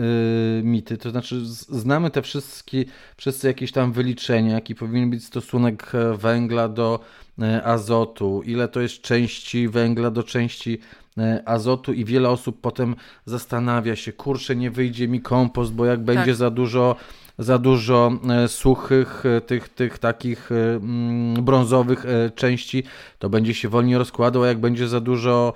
[0.62, 2.84] mity, to znaczy znamy te wszystkie,
[3.16, 7.00] wszyscy jakieś tam wyliczenia, jaki powinien być stosunek węgla do
[7.64, 10.78] azotu, ile to jest części węgla do części
[11.44, 16.24] azotu i wiele osób potem zastanawia się, kurczę, nie wyjdzie mi kompost, bo jak będzie
[16.24, 16.34] tak.
[16.34, 16.96] za dużo
[17.38, 22.83] za dużo e, suchych, e, tych, tych takich e, mm, brązowych części,
[23.18, 25.53] to będzie się wolniej rozkładał, a jak będzie za dużo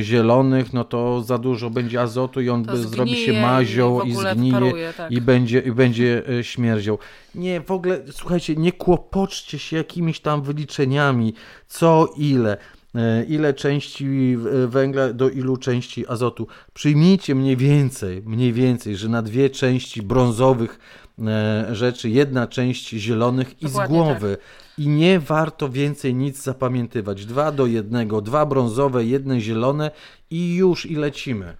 [0.00, 4.52] zielonych, no to za dużo będzie azotu i on zrobi się mazią i, i zgnije
[4.52, 5.12] paruje, tak.
[5.12, 6.98] i, będzie, i będzie śmierdział.
[7.34, 11.34] Nie, w ogóle, słuchajcie, nie kłopoczcie się jakimiś tam wyliczeniami,
[11.66, 12.56] co ile.
[12.94, 16.46] E, ile części węgla do ilu części azotu.
[16.74, 20.78] Przyjmijcie mniej więcej, mniej więcej, że na dwie części brązowych
[21.18, 24.36] e, rzeczy, jedna część zielonych i z głowy.
[24.36, 24.78] Tak.
[24.78, 27.26] I nie warto więcej nic zapamiętywać.
[27.26, 29.90] Dwa do jednego, dwa brązowe, jedne zielone
[30.30, 31.56] i już i lecimy.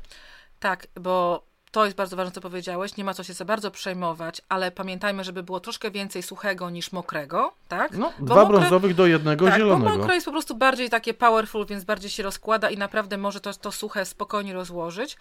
[0.61, 4.43] Tak, bo to jest bardzo ważne, co powiedziałeś, nie ma co się za bardzo przejmować,
[4.49, 7.93] ale pamiętajmy, żeby było troszkę więcej suchego niż mokrego, tak?
[7.93, 9.91] No, bo dwa mokre, brązowych do jednego tak, zielonego.
[9.91, 13.41] Bo mokre jest po prostu bardziej takie powerful, więc bardziej się rozkłada i naprawdę może
[13.41, 15.17] to, to suche spokojnie rozłożyć.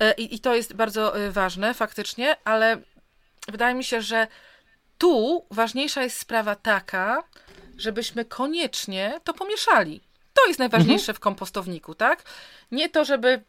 [0.00, 2.76] E, I, I to jest bardzo e, ważne faktycznie, ale
[3.48, 4.26] wydaje mi się, że
[4.98, 7.22] tu ważniejsza jest sprawa taka,
[7.76, 10.00] żebyśmy koniecznie to pomieszali.
[10.34, 11.16] To jest najważniejsze mhm.
[11.16, 12.22] w kompostowniku, tak?
[12.70, 13.42] Nie to, żeby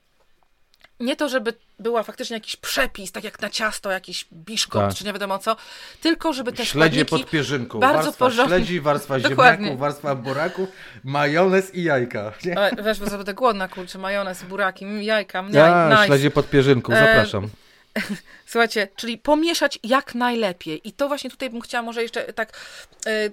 [0.99, 4.93] nie to, żeby była faktycznie jakiś przepis, tak jak na ciasto, jakiś biszkop, tak.
[4.93, 5.55] czy nie wiadomo co,
[6.01, 8.57] tylko żeby te Śledzie pod pierzynką, bardzo warstwa porządnie.
[8.57, 10.69] śledzi, warstwa ziemniaków, warstwa buraków,
[11.03, 12.33] majonez i jajka.
[12.45, 12.55] Nie?
[12.85, 16.05] Wiesz, bo będę głodna, kurczę, majonez, buraki, jajka, ja, nice.
[16.05, 17.43] śledzie pod pierzynką, zapraszam.
[17.43, 17.62] E
[18.45, 20.87] Słuchajcie, czyli pomieszać jak najlepiej.
[20.87, 22.59] I to właśnie tutaj bym chciała może jeszcze tak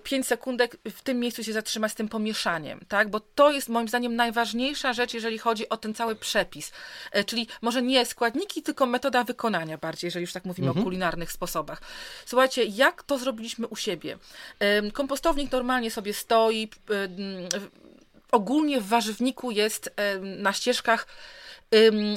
[0.03, 3.11] 5 e, sekundek w tym miejscu się zatrzymać z tym pomieszaniem, tak?
[3.11, 6.73] Bo to jest moim zdaniem najważniejsza rzecz, jeżeli chodzi o ten cały przepis.
[7.13, 10.83] E, czyli może nie składniki, tylko metoda wykonania bardziej, jeżeli już tak mówimy mhm.
[10.83, 11.83] o kulinarnych sposobach.
[12.27, 14.19] Słuchajcie, jak to zrobiliśmy u siebie?
[14.93, 16.69] Kompostownik normalnie sobie stoi.
[18.33, 19.91] Ogólnie w warzywniku jest
[20.39, 21.07] na ścieżkach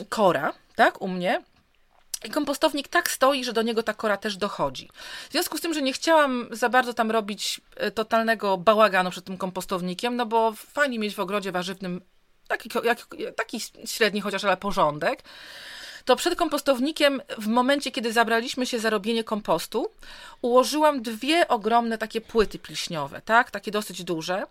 [0.09, 1.41] kora, tak, u mnie.
[2.23, 4.89] I kompostownik tak stoi, że do niego ta kora też dochodzi.
[5.29, 9.25] W związku z tym, że nie chciałam za bardzo tam robić e, totalnego bałaganu przed
[9.25, 12.01] tym kompostownikiem, no bo fajnie mieć w ogrodzie warzywnym
[12.47, 12.69] taki,
[13.35, 15.23] taki średni chociaż, ale porządek,
[16.05, 19.87] to przed kompostownikiem, w momencie, kiedy zabraliśmy się za robienie kompostu,
[20.41, 23.51] ułożyłam dwie ogromne takie płyty pilśniowe, tak?
[23.51, 24.45] Takie dosyć duże.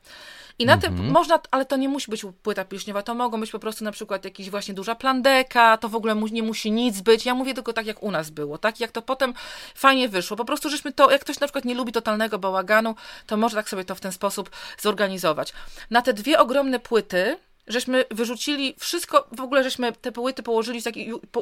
[0.58, 1.10] I na tym mhm.
[1.10, 4.24] można, ale to nie musi być płyta pilśniowa, to mogą być po prostu na przykład
[4.24, 7.26] jakiś właśnie duża plandeka, to w ogóle nie musi nic być.
[7.26, 8.80] Ja mówię tylko tak, jak u nas było, tak?
[8.80, 9.34] Jak to potem
[9.74, 10.36] fajnie wyszło.
[10.36, 12.94] Po prostu żeśmy to, jak ktoś na przykład nie lubi totalnego bałaganu,
[13.26, 15.52] to może tak sobie to w ten sposób zorganizować.
[15.90, 17.36] Na te dwie ogromne płyty,
[17.66, 20.82] żeśmy wyrzucili wszystko, w ogóle żeśmy te płyty położyli,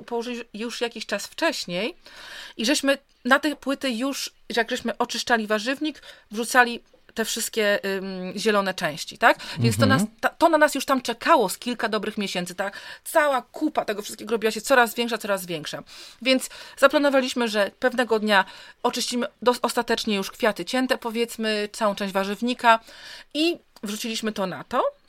[0.06, 1.96] położyli już jakiś czas wcześniej
[2.56, 6.80] i żeśmy na te płyty już, jak żeśmy oczyszczali warzywnik, wrzucali
[7.14, 9.38] te wszystkie ym, zielone części, tak?
[9.58, 10.20] Więc to, nas, mhm.
[10.20, 12.80] ta, to na nas już tam czekało z kilka dobrych miesięcy, tak?
[13.04, 15.82] Cała kupa tego wszystkiego robiła się coraz większa, coraz większa.
[16.22, 18.44] Więc zaplanowaliśmy, że pewnego dnia
[18.82, 22.80] oczyścimy do, ostatecznie już kwiaty cięte, powiedzmy, całą część warzywnika
[23.34, 24.99] i wrzuciliśmy to na to.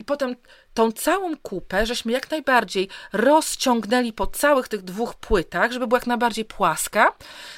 [0.00, 0.36] I potem
[0.74, 6.06] tą całą kupę żeśmy jak najbardziej rozciągnęli po całych tych dwóch płytach, żeby była jak
[6.06, 7.12] najbardziej płaska.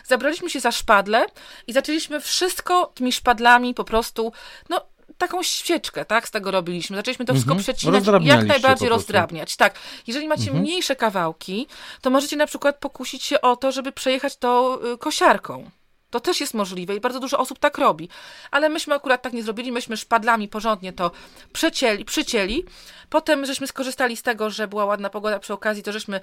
[0.05, 1.27] Zabraliśmy się za szpadle
[1.67, 4.33] i zaczęliśmy wszystko tymi szpadlami po prostu,
[4.69, 4.87] no
[5.19, 6.97] taką świeczkę, tak, z tego robiliśmy.
[6.97, 7.65] Zaczęliśmy to wszystko mm -hmm.
[7.65, 9.57] przecinać, jak najbardziej rozdrabniać.
[9.57, 10.61] Tak, jeżeli macie mm -hmm.
[10.61, 11.67] mniejsze kawałki,
[12.01, 15.71] to możecie na przykład pokusić się o to, żeby przejechać to y, kosiarką.
[16.13, 18.09] To też jest możliwe i bardzo dużo osób tak robi.
[18.51, 21.11] Ale myśmy akurat tak nie zrobili, myśmy szpadlami porządnie to
[21.53, 22.65] przecięli, przycięli.
[23.11, 26.21] Potem żeśmy skorzystali z tego, że była ładna pogoda przy okazji, to żeśmy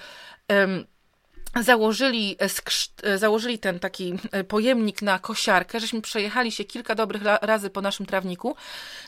[1.56, 7.21] założyli, e, e, założyli ten taki e, pojemnik na kosiarkę, żeśmy przejechali się kilka dobrych
[7.41, 8.56] razy po naszym trawniku.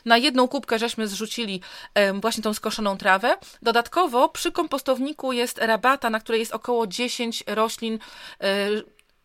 [0.04, 1.60] Na jedną kubkę żeśmy zrzucili
[2.20, 3.36] właśnie tą skoszoną trawę.
[3.62, 7.98] Dodatkowo przy kompostowniku jest rabata, na której jest około 10 roślin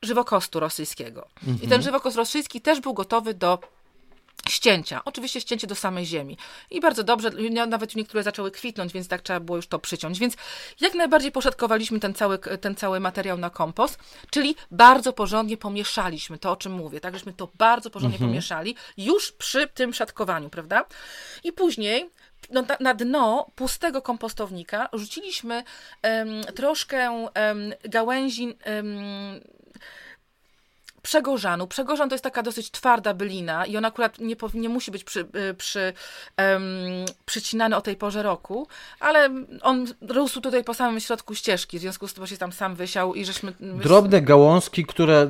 [0.02, 1.28] żywokostu rosyjskiego.
[1.38, 1.56] Mhm.
[1.56, 1.82] I ten mhm.
[1.82, 3.60] żywokost rosyjski też był gotowy do
[4.50, 5.02] ścięcia.
[5.06, 6.38] Oczywiście ścięcie do samej ziemi.
[6.72, 7.32] I bardzo dobrze,
[7.68, 10.20] nawet niektóre zaczęły kwitnąć, więc tak trzeba było już to przyciąć.
[10.20, 10.34] Więc
[10.80, 16.52] jak najbardziej poszatkowaliśmy ten cały, ten cały materiał na kompost, czyli bardzo porządnie pomieszaliśmy to,
[16.52, 17.00] o czym mówię.
[17.00, 18.32] Tak, żeśmy to bardzo porządnie mhm.
[18.32, 20.86] pomieszali już przy tym szatkowaniu, prawda?
[21.44, 22.10] I później
[22.50, 25.64] no, na, na, dno pustego kompostownika rzuciliśmy
[26.04, 29.40] um, troszkę um, gałęzi um,
[31.08, 31.67] przegorzanu.
[31.67, 35.20] Przegorzan to jest taka dosyć twarda bylina i on akurat nie, nie musi być przy,
[35.20, 35.93] y, przy,
[36.38, 36.63] um,
[37.26, 38.67] przycinany o tej porze roku,
[39.00, 39.30] ale
[39.62, 43.15] on rósł tutaj po samym środku ścieżki, w związku z tym się tam sam wysiał
[43.15, 43.54] i żeśmy...
[43.60, 45.28] Drobne gałązki, które,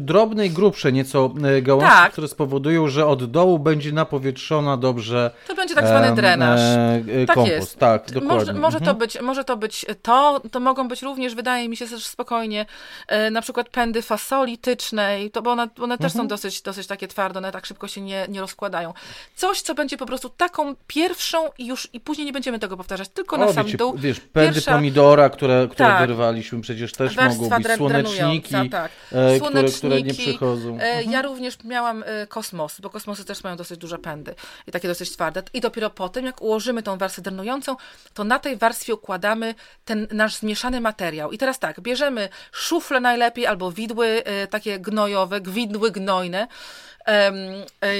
[0.00, 2.12] drobne i grubsze nieco e, gałązki, tak.
[2.12, 6.60] które spowodują, że od dołu będzie napowietrzona dobrze To będzie tak zwany drenaż.
[6.60, 7.56] E, tak kompost.
[7.56, 7.78] jest.
[7.78, 8.34] Tak, dokładnie.
[8.34, 8.96] Może, może mhm.
[8.96, 12.66] to być, może to być to, to mogą być również, wydaje mi się też spokojnie,
[13.08, 16.24] e, na przykład pędy fasoli tycznej, i to, bo one, one też mhm.
[16.24, 18.94] są dosyć, dosyć takie twarde, one tak szybko się nie, nie rozkładają.
[19.36, 23.08] Coś, co będzie po prostu taką pierwszą i już i później nie będziemy tego powtarzać,
[23.08, 23.94] tylko o, na sam wiecie, dół.
[23.96, 24.72] Wiesz, pędy Pierwsza...
[24.72, 26.08] pomidora, które, które tak.
[26.08, 28.90] wyrwaliśmy, przecież też Warstwa mogą być słoneczniki, tak.
[29.12, 30.78] E, które, które nie przychodzą.
[30.78, 31.10] E, mhm.
[31.10, 34.34] Ja również miałam e, kosmosy, bo kosmosy też mają dosyć duże pędy
[34.66, 35.42] i takie dosyć twarde.
[35.52, 37.76] I dopiero potem, jak ułożymy tą warstwę drenującą,
[38.14, 39.54] to na tej warstwie układamy
[39.84, 41.32] ten nasz zmieszany materiał.
[41.32, 46.48] I teraz tak, bierzemy szufle najlepiej albo widły takie gnojowe, gwidły gnojne,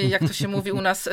[0.09, 1.09] jak to się mówi u nas,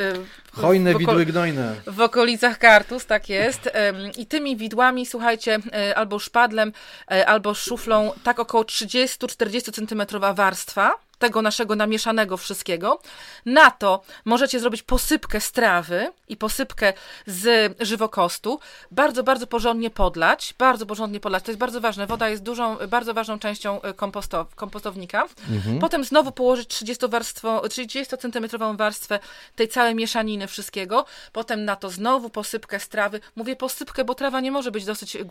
[0.53, 1.75] Hojne widły gnojne.
[1.87, 3.71] W okolicach kartus, tak jest.
[4.17, 6.73] I tymi widłami, słuchajcie, e, albo szpadlem,
[7.11, 13.01] e, albo szuflą, tak około 30-40 cm warstwa tego naszego namieszanego wszystkiego.
[13.47, 16.93] Na to możecie zrobić posypkę strawy i posypkę
[17.27, 18.61] z żywokostu.
[18.91, 20.55] Bardzo, bardzo porządnie podlać.
[20.59, 21.45] Bardzo porządnie podlać.
[21.45, 22.07] To jest bardzo ważne.
[22.07, 25.29] Woda jest dużą, bardzo ważną częścią e, kompostow, kompostownika.
[25.51, 25.79] Mhm.
[25.79, 29.19] Potem znowu położyć 30, warstwo, 30 cm warstwę
[29.57, 31.05] tej całej mieszaniny wszystkiego.
[31.33, 33.21] Potem na to znowu posypkę strawy.
[33.37, 35.25] Mówię posypkę, bo trawa nie może być dosyć e,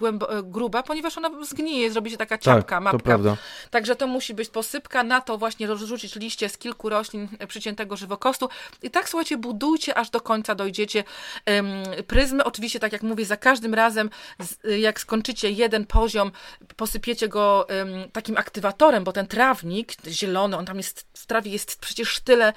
[0.44, 2.98] gruba, ponieważ ona zgnije, zrobi się taka czapka, tak, mapka.
[2.98, 3.38] To prawda.
[3.72, 5.04] Także to musi być posypka.
[5.04, 8.50] Na to właśnie rozrzucić liście z kilku roślin przyciętego żywokostu.
[8.82, 11.04] I tak, słuchajcie, budujcie, aż do końca dojdziecie
[12.08, 12.44] pryzmy.
[12.44, 14.10] Oczywiście, tak jak mówię, za każdym razem,
[14.80, 16.32] jak skończycie jeden poziom,
[16.76, 17.68] posypiecie go
[18.14, 22.54] takim aktywatorem, bo ten trawnik zielony, on tam jest, w trawie jest przecież tyle,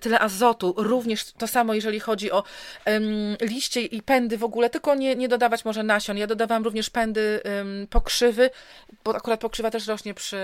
[0.00, 0.74] tyle azotu.
[0.76, 2.42] Również to samo, jeżeli chodzi o
[3.40, 6.18] liście i pędy w ogóle, tylko nie, nie dodawać może nasion.
[6.18, 7.40] Ja dodawałam również pędy
[7.90, 8.50] pokrzywy,
[9.04, 10.36] bo akurat pokrzywa też rośnie przy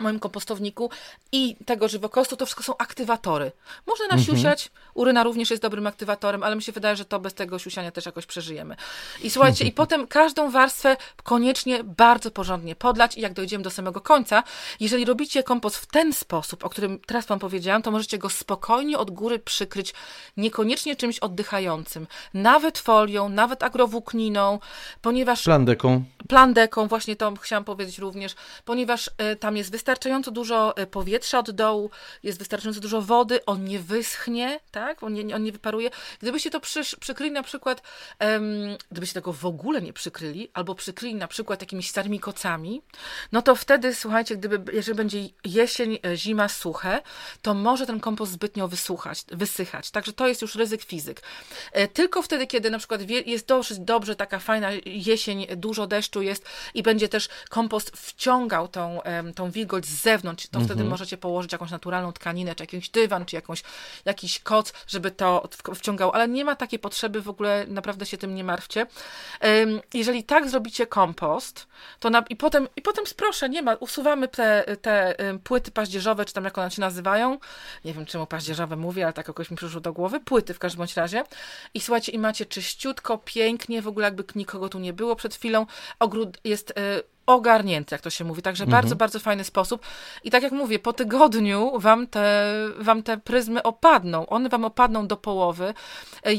[0.00, 0.90] moim kompostowniku
[1.32, 3.52] i tego żywokostu, to wszystko są aktywatory.
[3.86, 4.90] Można nasiusiać, mhm.
[4.94, 8.06] uryna również jest dobrym aktywatorem, ale mi się wydaje, że to bez tego siusiania też
[8.06, 8.76] jakoś przeżyjemy.
[9.22, 14.00] I słuchajcie, i potem każdą warstwę koniecznie bardzo porządnie podlać i jak dojdziemy do samego
[14.00, 14.42] końca,
[14.80, 18.98] jeżeli robicie kompost w ten sposób, o którym teraz wam powiedziałam, to możecie go spokojnie
[18.98, 19.94] od góry przykryć,
[20.36, 24.58] niekoniecznie czymś oddychającym, nawet folią, nawet agrowłókniną,
[25.02, 25.42] ponieważ...
[25.42, 26.04] Plandeką.
[26.28, 28.34] Plandeką, właśnie to chciałam powiedzieć również,
[28.64, 31.90] ponieważ y, tam jest wystarczająco wystarczająco dużo e, powietrza od dołu,
[32.22, 35.02] jest wystarczająco dużo wody, on nie wyschnie, tak?
[35.02, 35.90] On nie, on nie wyparuje.
[36.20, 37.82] Gdybyście to przy, przykryli na przykład,
[38.20, 42.82] um, gdybyście tego w ogóle nie przykryli, albo przykryli na przykład jakimiś starymi kocami,
[43.32, 47.02] no to wtedy, słuchajcie, gdyby, jeżeli będzie jesień, e, zima suche,
[47.42, 49.90] to może ten kompost zbytnio wysłuchać, wysychać.
[49.90, 51.22] Także to jest już ryzyk fizyk.
[51.72, 56.44] E, tylko wtedy, kiedy na przykład jest dosyć dobrze, taka fajna jesień, dużo deszczu jest
[56.74, 59.00] i będzie też kompost wciągał tą,
[59.34, 60.88] tą wilgoć z zewnątrz, to wtedy mhm.
[60.88, 63.62] możecie położyć jakąś naturalną tkaninę, czy jakiś dywan, czy jakąś,
[64.04, 68.34] jakiś koc, żeby to wciągało, ale nie ma takiej potrzeby, w ogóle naprawdę się tym
[68.34, 68.86] nie martwcie.
[69.94, 71.66] Jeżeli tak zrobicie kompost,
[72.00, 75.14] to na, i potem, i potem proszę, nie ma, usuwamy te, te
[75.44, 77.38] płyty paździerzowe, czy tam jak one się nazywają,
[77.84, 80.78] nie wiem czemu paździerzowe mówię, ale tak jakoś mi przyszło do głowy, płyty w każdym
[80.78, 81.24] bądź razie.
[81.74, 85.66] I słuchajcie, i macie czyściutko, pięknie, w ogóle jakby nikogo tu nie było przed chwilą,
[85.98, 86.74] ogród jest y,
[87.34, 88.42] ogarnięty, jak to się mówi.
[88.42, 88.82] Także mhm.
[88.82, 89.82] bardzo, bardzo fajny sposób.
[90.24, 94.26] I tak jak mówię, po tygodniu wam te, wam te pryzmy opadną.
[94.26, 95.74] One wam opadną do połowy.
[96.26, 96.32] E,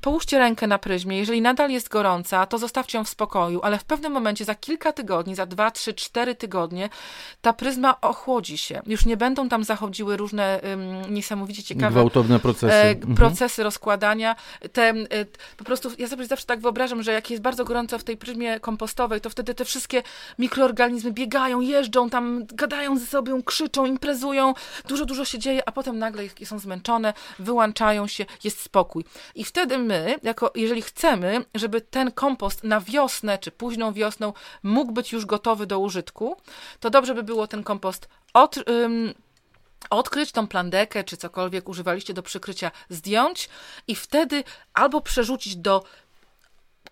[0.00, 1.18] połóżcie rękę na pryzmie.
[1.18, 4.92] Jeżeli nadal jest gorąca, to zostawcie ją w spokoju, ale w pewnym momencie, za kilka
[4.92, 6.88] tygodni, za dwa, trzy, cztery tygodnie,
[7.40, 8.82] ta pryzma ochłodzi się.
[8.86, 12.74] Już nie będą tam zachodziły różne um, niesamowicie ciekawe Gwałtowne procesy.
[12.74, 13.14] E, mhm.
[13.14, 14.36] procesy rozkładania.
[14.72, 15.24] Te, e,
[15.56, 18.60] po prostu ja sobie zawsze tak wyobrażam, że jak jest bardzo gorąco w tej pryzmie
[18.60, 20.02] kompostowej, to wtedy te wszystkie
[20.38, 24.54] mikroorganizmy biegają, jeżdżą tam, gadają ze sobą, krzyczą, imprezują,
[24.88, 29.04] dużo, dużo się dzieje, a potem nagle są zmęczone, wyłączają się, jest spokój.
[29.34, 34.92] I wtedy my, jako, jeżeli chcemy, żeby ten kompost na wiosnę, czy późną wiosną mógł
[34.92, 36.36] być już gotowy do użytku,
[36.80, 38.68] to dobrze by było ten kompost od...
[38.68, 39.14] Ym,
[39.90, 43.48] odkryć tą plandekę, czy cokolwiek używaliście do przykrycia, zdjąć
[43.88, 45.84] i wtedy albo przerzucić do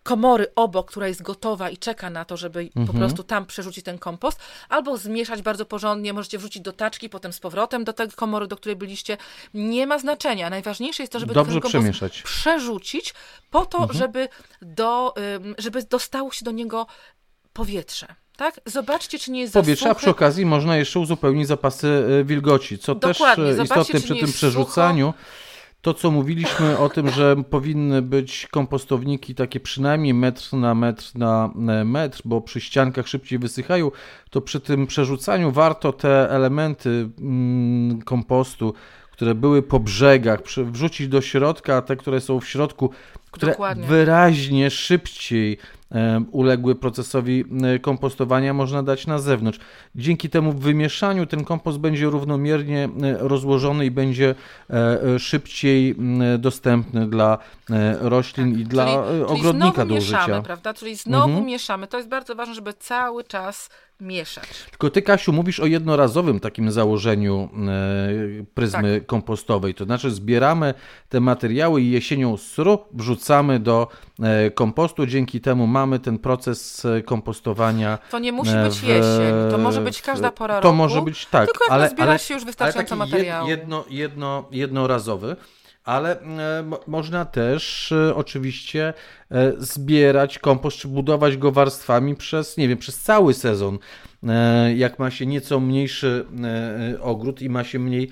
[0.03, 2.87] komory obok, która jest gotowa i czeka na to, żeby mhm.
[2.87, 7.33] po prostu tam przerzucić ten kompost, albo zmieszać bardzo porządnie, możecie wrzucić do taczki, potem
[7.33, 9.17] z powrotem do tej komory, do której byliście.
[9.55, 10.51] Nie ma znaczenia.
[10.51, 12.23] Najważniejsze jest to, żeby Dobrze ten kompost przemieszać.
[12.23, 13.15] przerzucić
[13.51, 13.99] po to, mhm.
[13.99, 14.29] żeby,
[14.63, 15.15] do,
[15.59, 16.87] żeby dostało się do niego
[17.53, 18.07] powietrze.
[18.37, 18.61] Tak?
[18.67, 22.95] Zobaczcie, czy nie jest Powietrze, a przy okazji można jeszcze uzupełnić zapasy y, wilgoci, co
[22.95, 23.55] Dokładnie.
[23.55, 25.07] też istotne przy tym przerzucaniu.
[25.07, 25.52] Sucho
[25.83, 31.51] to, co mówiliśmy o tym, że powinny być kompostowniki takie przynajmniej metr na metr na
[31.85, 33.91] metr, bo przy ściankach szybciej wysychają,
[34.31, 38.75] to przy tym przerzucaniu warto te elementy mm, kompostu,
[39.11, 42.91] które były po brzegach, wrzucić do środka, a te, które są w środku,
[43.31, 43.87] które Dokładnie.
[43.87, 45.59] wyraźnie szybciej
[46.31, 47.45] uległy procesowi
[47.83, 49.59] kompostowania, można dać na zewnątrz.
[49.95, 54.35] Dzięki temu wymieszaniu ten kompost będzie równomiernie rozłożony i będzie
[54.71, 55.97] e, e, szybciej
[56.39, 57.39] dostępny dla
[57.71, 58.61] e, roślin tak.
[58.61, 60.21] i dla czyli, ogrodnika czyli do użycia.
[60.21, 60.75] Mieszamy, prawda?
[60.75, 61.47] Czyli znowu mhm.
[61.47, 61.87] mieszamy.
[61.87, 63.71] To jest bardzo ważne, żeby cały czas
[64.03, 64.49] mieszać.
[64.71, 69.07] Tylko ty, Kasiu, mówisz o jednorazowym takim założeniu e, pryzmy tak.
[69.07, 69.75] kompostowej.
[69.75, 70.75] To znaczy zbieramy
[71.09, 73.89] te materiały i jesienią sru wrzucamy do
[74.23, 75.07] e, kompostu.
[75.07, 77.99] Dzięki temu mamy ten proces e, kompostowania.
[78.11, 80.69] To nie musi być w, jesień, to może być każda pora roku.
[80.69, 81.47] To może być tak.
[81.47, 83.49] Tylko jak ale, zbiera się już wystarczająco materiału.
[83.49, 85.37] Jedno, jedno, jednorazowy.
[85.85, 88.95] Ale e, można też e, oczywiście
[89.31, 93.79] e, zbierać kompost, czy budować go warstwami przez, nie wiem, przez cały sezon.
[94.77, 96.27] Jak ma się nieco mniejszy
[97.01, 98.11] ogród i ma się mniej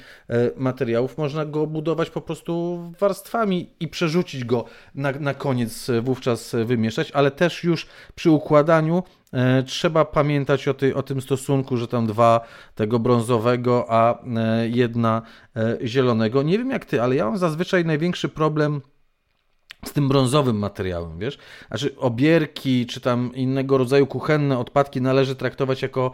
[0.56, 4.64] materiałów, można go budować po prostu warstwami i przerzucić go
[4.94, 10.94] na, na koniec, wówczas wymieszać, ale też już przy układaniu E, trzeba pamiętać o, tej,
[10.94, 12.40] o tym stosunku, że tam dwa
[12.74, 15.22] tego brązowego, a e, jedna
[15.56, 16.42] e, zielonego.
[16.42, 18.80] Nie wiem jak ty, ale ja mam zazwyczaj największy problem
[19.84, 21.38] z tym brązowym materiałem, wiesz?
[21.68, 26.12] Znaczy obierki czy tam innego rodzaju kuchenne odpadki należy traktować jako,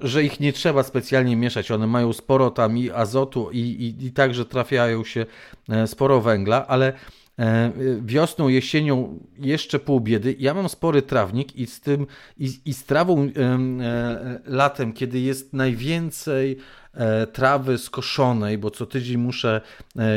[0.00, 1.70] że ich nie trzeba specjalnie mieszać.
[1.70, 5.26] One mają sporo tam i azotu i, i, i także trafiają się
[5.86, 6.92] sporo węgla, ale
[7.38, 10.36] E, wiosną, jesienią jeszcze pół biedy.
[10.38, 12.06] Ja mam spory trawnik i z tym
[12.38, 16.58] i, i z trawą e, e, latem, kiedy jest najwięcej
[17.32, 19.60] trawy skoszonej, bo co tydzień muszę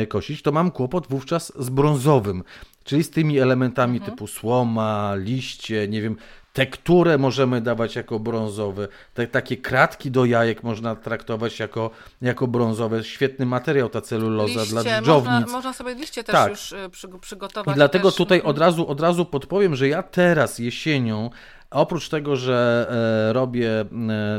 [0.08, 2.42] kosić, to mam kłopot wówczas z brązowym,
[2.84, 4.12] czyli z tymi elementami mhm.
[4.12, 6.16] typu słoma, liście, nie wiem,
[6.52, 11.90] tekturę możemy dawać jako brązowe, te, takie kratki do jajek można traktować jako,
[12.22, 13.04] jako brązowe.
[13.04, 15.30] Świetny materiał ta celuloza liście, dla dżdżownic.
[15.32, 16.50] Można, można sobie liście też tak.
[16.50, 17.74] już y, przygotować.
[17.74, 18.16] I dlatego też...
[18.16, 21.30] tutaj od razu, od razu podpowiem, że ja teraz jesienią
[21.70, 22.86] oprócz tego, że
[23.28, 23.86] e, robię, e,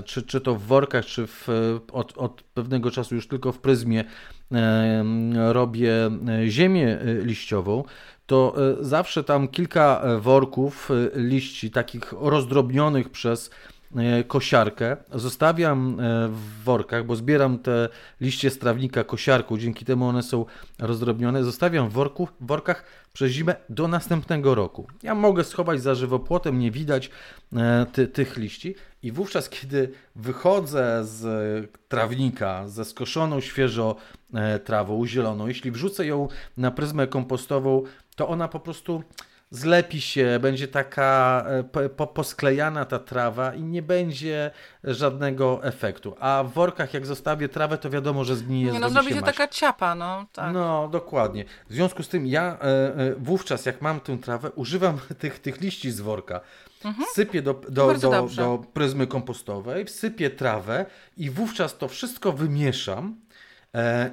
[0.05, 1.47] czy, czy to w workach, czy w,
[1.91, 4.03] od, od pewnego czasu już tylko w pryzmie,
[4.51, 5.03] e,
[5.53, 5.93] robię
[6.47, 7.83] ziemię liściową,
[8.31, 13.49] to e, zawsze tam kilka e, worków e, liści, takich rozdrobnionych przez
[14.27, 14.97] kosiarkę.
[15.13, 15.97] Zostawiam
[16.29, 17.89] w workach, bo zbieram te
[18.21, 20.45] liście z trawnika kosiarką, dzięki temu one są
[20.79, 21.43] rozdrobnione.
[21.43, 24.87] Zostawiam w, worku, w workach przez zimę do następnego roku.
[25.03, 27.09] Ja mogę schować za żywopłotem, nie widać
[27.93, 28.75] ty, tych liści.
[29.03, 33.95] I wówczas, kiedy wychodzę z trawnika ze skoszoną świeżo
[34.63, 36.27] trawą zieloną, jeśli wrzucę ją
[36.57, 37.83] na pryzmę kompostową,
[38.21, 39.03] to ona po prostu
[39.51, 41.43] zlepi się, będzie taka
[41.73, 44.51] e, po, posklejana ta trawa i nie będzie
[44.83, 46.15] żadnego efektu.
[46.19, 48.71] A w workach jak zostawię trawę, to wiadomo, że zgnije.
[48.71, 50.25] Nie, no zrobi się, się taka ciapa, no.
[50.33, 50.53] Tak.
[50.53, 51.45] No, dokładnie.
[51.69, 55.61] W związku z tym ja e, e, wówczas, jak mam tę trawę, używam tych, tych
[55.61, 56.41] liści z worka.
[56.85, 57.07] Mhm.
[57.13, 60.85] Sypię do, do, do, do pryzmy kompostowej, wsypię trawę
[61.17, 63.15] i wówczas to wszystko wymieszam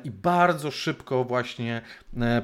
[0.05, 1.83] i bardzo szybko właśnie
[2.17, 2.43] e,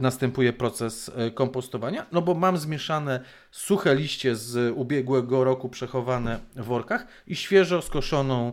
[0.00, 6.64] następuje proces e, kompostowania, no bo mam zmieszane suche liście z ubiegłego roku przechowane w
[6.64, 8.52] workach i świeżo skoszoną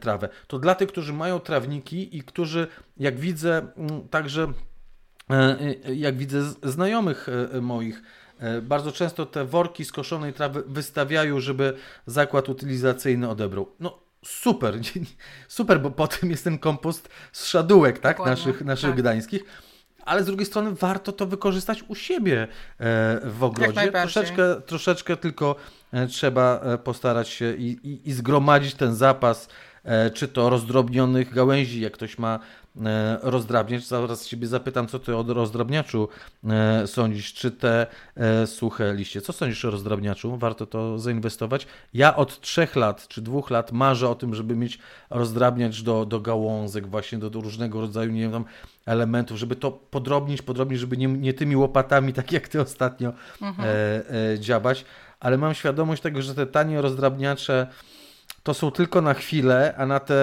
[0.00, 0.28] trawę.
[0.46, 2.66] To dla tych, którzy mają trawniki i którzy,
[2.96, 3.66] jak widzę,
[4.10, 4.52] także
[5.94, 7.26] jak widzę znajomych
[7.60, 8.02] moich,
[8.62, 11.76] bardzo często te worki skoszonej trawy wystawiają, żeby
[12.06, 13.68] zakład utylizacyjny odebrał.
[13.80, 14.74] No, super,
[15.48, 18.98] super, bo potem jest ten kompost z szadółek, tak, naszych, naszych tak.
[18.98, 19.44] gdańskich.
[20.04, 22.46] Ale z drugiej strony warto to wykorzystać u siebie e,
[23.24, 23.92] w ogrodzie.
[23.92, 25.56] Troszeczkę, troszeczkę tylko
[25.92, 29.48] e, trzeba e, postarać się i, i, i zgromadzić ten zapas,
[30.14, 32.38] czy to rozdrobnionych gałęzi, jak ktoś ma
[32.76, 33.86] E, rozdrabniać.
[33.86, 36.08] Zaraz Ciebie zapytam, co Ty o rozdrabniaczu
[36.44, 39.20] e, sądzisz, czy te e, suche liście.
[39.20, 40.36] Co sądzisz o rozdrabniaczu?
[40.36, 41.66] Warto to zainwestować.
[41.94, 44.78] Ja od trzech lat czy dwóch lat marzę o tym, żeby mieć
[45.10, 48.44] rozdrabniacz do, do gałązek, właśnie do, do różnego rodzaju, nie wiem, tam
[48.86, 53.12] elementów, żeby to podrobnić, podrobnić, żeby nie, nie tymi łopatami, tak jak Ty ostatnio
[53.42, 53.68] mhm.
[53.68, 54.84] e, e, dziabać,
[55.20, 57.66] ale mam świadomość tego, że te tanie rozdrabniacze
[58.42, 60.14] to są tylko na chwilę, a na te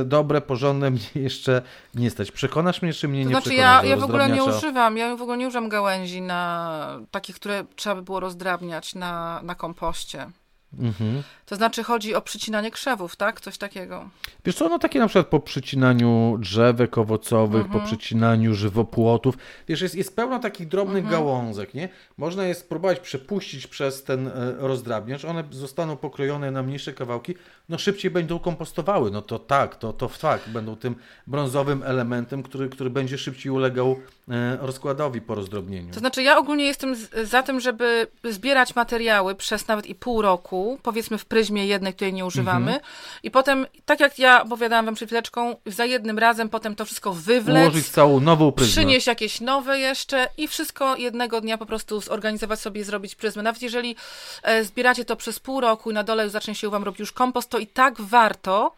[0.00, 1.62] y, dobre, porządne mnie jeszcze
[1.94, 2.32] nie stać.
[2.32, 3.84] Przekonasz mnie, czy mnie to nie znaczy, przekonasz?
[3.84, 7.64] Ja, ja w ogóle nie używam, ja w ogóle nie używam gałęzi na takich, które
[7.76, 10.30] trzeba by było rozdrabniać na, na kompoście.
[10.78, 11.22] Mhm.
[11.52, 13.40] To znaczy chodzi o przycinanie krzewów, tak?
[13.40, 14.08] Coś takiego.
[14.44, 17.80] Wiesz co, no takie na przykład po przycinaniu drzewek owocowych, mhm.
[17.80, 19.34] po przycinaniu żywopłotów.
[19.68, 21.12] Wiesz, jest, jest pełno takich drobnych mhm.
[21.12, 21.88] gałązek, nie?
[22.16, 27.34] Można je spróbować przepuścić przez ten e, rozdrabniacz, one zostaną pokrojone na mniejsze kawałki,
[27.68, 29.10] no szybciej będą kompostowały.
[29.10, 30.94] No to tak, to, to tak, będą tym
[31.26, 33.96] brązowym elementem, który, który będzie szybciej ulegał
[34.28, 35.92] e, rozkładowi po rozdrobnieniu.
[35.92, 40.78] To znaczy ja ogólnie jestem za tym, żeby zbierać materiały przez nawet i pół roku,
[40.82, 42.92] powiedzmy w pryzmie jednej, której nie używamy mhm.
[43.22, 47.12] i potem, tak jak ja opowiadałam wam przed chwileczką, za jednym razem potem to wszystko
[47.12, 47.62] wywlec.
[47.62, 48.72] Ułożyć całą nową pryzmę.
[48.72, 53.42] Przynieść jakieś nowe jeszcze i wszystko jednego dnia po prostu zorganizować sobie i zrobić pryzmę.
[53.42, 53.96] Nawet jeżeli
[54.42, 57.12] e, zbieracie to przez pół roku i na dole już zacznie się wam robić już
[57.12, 58.74] kompost, to i tak warto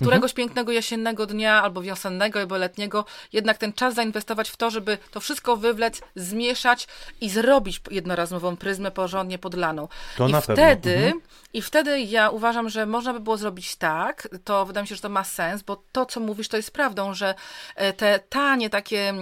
[0.00, 0.36] któregoś mhm.
[0.36, 5.20] pięknego jesiennego dnia, albo wiosennego, albo letniego, jednak ten czas zainwestować w to, żeby to
[5.20, 6.88] wszystko wywlec, zmieszać
[7.20, 9.88] i zrobić jednorazową pryzmę porządnie podlaną.
[10.16, 11.20] To I na wtedy, mhm.
[11.52, 15.00] I wtedy ja uważam, że można by było zrobić tak, to wydaje mi się, że
[15.00, 17.34] to ma sens, bo to, co mówisz, to jest prawdą, że
[17.76, 19.14] e, te tanie takie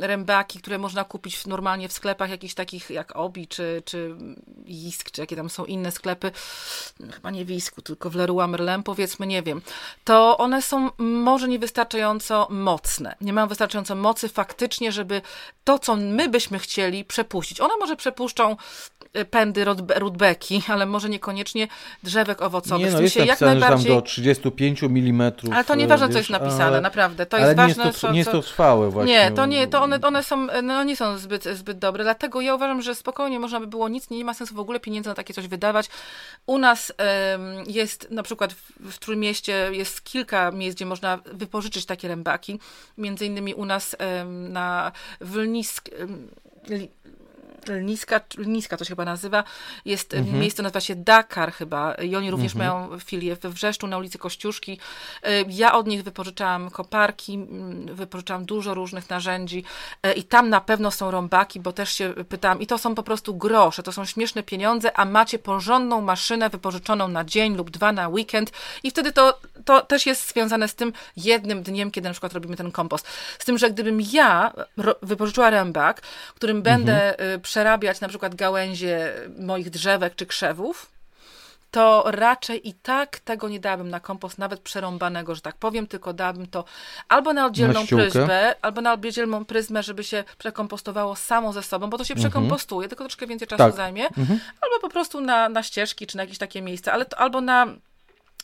[0.00, 4.16] rębaki, które można kupić normalnie w sklepach jakichś takich jak Obi, czy, czy
[4.66, 6.32] Jisk, czy jakie tam są inne sklepy,
[7.14, 9.62] chyba nie w Jisku, tylko w Leroy Merlin, powiedzmy, nie wiem,
[10.04, 13.16] to one są może niewystarczająco mocne.
[13.20, 15.22] Nie mają wystarczająco mocy faktycznie, żeby
[15.64, 17.60] to, co my byśmy chcieli, przepuścić.
[17.60, 18.56] One może przepuszczą
[19.30, 19.64] pędy
[19.96, 21.68] rudbeki, ale może niekoniecznie
[22.02, 22.86] drzewek owocowych.
[22.86, 23.86] Nie, no jest jak najbardziej...
[23.86, 25.32] tam do 35 mm.
[25.52, 26.80] Ale to nieważne, co jest napisane, ale...
[26.80, 27.26] naprawdę.
[27.26, 27.84] To jest ważne.
[27.84, 29.12] Nie jest to, nie jest to trwałe właśnie.
[29.12, 32.54] Nie, to nie, to one, one są, no nie są zbyt, zbyt dobre, dlatego ja
[32.54, 35.34] uważam, że spokojnie można by było nic, nie ma sensu w ogóle pieniędzy na takie
[35.34, 35.88] coś wydawać.
[36.46, 41.86] U nas um, jest na przykład w, w Trójmieście jest kilka miejsc, gdzie można wypożyczyć
[41.86, 42.60] takie rębaki.
[42.98, 46.28] Między innymi u nas um, na Wlnisk, um,
[47.82, 49.44] Niska, Niska to się chyba nazywa,
[49.84, 50.40] jest mhm.
[50.40, 52.80] miejsce, nazywa się Dakar chyba i oni również mhm.
[52.80, 54.78] mają filię we Wrzeszczu na ulicy Kościuszki.
[55.22, 57.38] E, ja od nich wypożyczałam koparki,
[57.84, 59.64] wypożyczałam dużo różnych narzędzi
[60.02, 63.02] e, i tam na pewno są rąbaki, bo też się pytałam i to są po
[63.02, 67.92] prostu grosze, to są śmieszne pieniądze, a macie porządną maszynę wypożyczoną na dzień lub dwa
[67.92, 68.52] na weekend
[68.82, 72.56] i wtedy to, to też jest związane z tym jednym dniem, kiedy na przykład robimy
[72.56, 73.06] ten kompost.
[73.38, 74.52] Z tym, że gdybym ja
[75.02, 76.00] wypożyczyła rębak,
[76.34, 80.90] którym będę mhm y, przerabiać na przykład gałęzie moich drzewek czy krzewów,
[81.70, 86.12] to raczej i tak tego nie dałabym na kompost, nawet przerąbanego, że tak powiem, tylko
[86.12, 86.64] dałabym to
[87.08, 91.90] albo na oddzielną na pryzmę, albo na oddzielną pryzmę, żeby się przekompostowało samo ze sobą,
[91.90, 92.30] bo to się mhm.
[92.30, 93.76] przekompostuje, tylko troszkę więcej czasu tak.
[93.76, 94.40] zajmie, mhm.
[94.60, 97.66] albo po prostu na, na ścieżki, czy na jakieś takie miejsca, ale to, albo na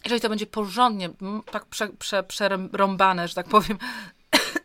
[0.05, 1.11] jeżeli to będzie porządnie,
[1.51, 3.79] tak prze, prze, przerąbane, że tak powiem,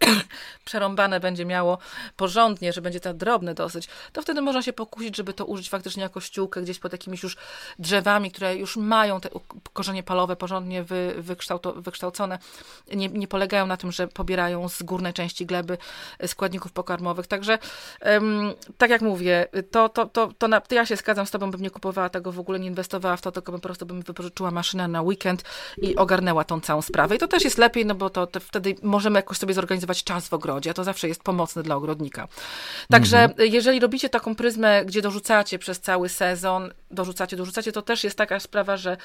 [0.65, 1.77] przerąbane będzie miało
[2.17, 6.03] porządnie, że będzie to drobne dosyć, to wtedy można się pokusić, żeby to użyć faktycznie
[6.03, 7.37] jako ściółkę gdzieś pod jakimiś już
[7.79, 9.29] drzewami, które już mają te
[9.73, 11.15] korzenie palowe porządnie wy,
[11.75, 12.39] wykształcone.
[12.93, 15.77] Nie, nie polegają na tym, że pobierają z górnej części gleby
[16.27, 17.27] składników pokarmowych.
[17.27, 17.59] Także
[18.77, 21.61] tak jak mówię, to, to, to, to, na, to ja się zgadzam z tobą, bym
[21.61, 24.51] nie kupowała tego, w ogóle nie inwestowała w to, tylko bym po prostu bym wypożyczyła
[24.51, 25.43] maszynę na weekend
[25.77, 27.15] i ogarnęła tą całą sprawę.
[27.15, 30.27] I to też jest lepiej, no bo to, to wtedy możemy jakoś sobie zorganizować czas
[30.27, 32.27] w ogrodzie, a to zawsze jest pomocne dla ogrodnika.
[32.89, 33.51] Także mhm.
[33.51, 38.39] jeżeli robicie taką pryzmę, gdzie dorzucacie przez cały sezon, dorzucacie, dorzucacie, to też jest taka
[38.39, 38.97] sprawa, że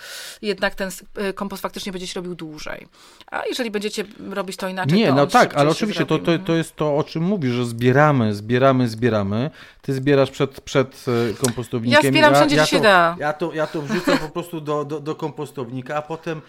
[0.43, 0.91] jednak ten
[1.29, 2.87] y, kompost faktycznie będzie się robił dłużej.
[3.31, 6.55] A jeżeli będziecie robić to inaczej, Nie, to no tak, ale oczywiście to, to, to
[6.55, 9.51] jest to, o czym mówisz, że zbieramy, zbieramy, zbieramy.
[9.83, 12.05] Ty zbierasz przed, przed y, kompostownikiem.
[12.05, 13.17] Ja zbieram wszędzie, ja, gdzie się da.
[13.19, 16.43] Ja to, ja to wrzucam po prostu do, do, do kompostownika, a potem,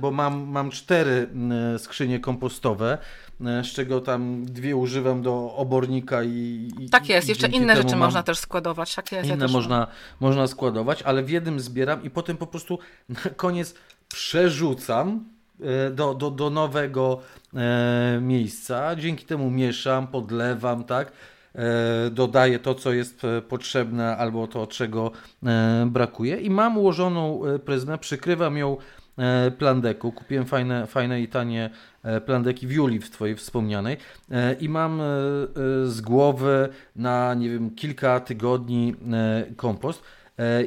[0.00, 1.28] bo mam, mam cztery
[1.74, 2.98] e, skrzynie kompostowe,
[3.40, 6.70] E, z czego tam dwie używam do obornika i.
[6.80, 8.94] i tak jest, i jeszcze inne rzeczy można też składować.
[8.94, 9.86] Tak jest, inne ja można,
[10.20, 12.78] można składować, ale w jednym zbieram i potem po prostu
[13.08, 13.74] na koniec
[14.08, 15.24] przerzucam
[15.60, 17.20] e, do, do, do nowego
[17.54, 18.96] e, miejsca.
[18.96, 21.12] Dzięki temu mieszam, podlewam, tak?
[21.54, 25.10] E, dodaję to, co jest potrzebne albo to, czego
[25.46, 29.03] e, brakuje i mam ułożoną pryzmę, przykrywam ją E,
[29.58, 30.12] plandeku.
[30.12, 31.70] Kupiłem fajne, fajne i tanie
[32.02, 33.96] e, plandeki w Julii w Twojej wspomnianej
[34.30, 35.00] e, i mam
[35.84, 38.94] z głowy na, nie wiem, kilka tygodni
[39.56, 40.02] kompost.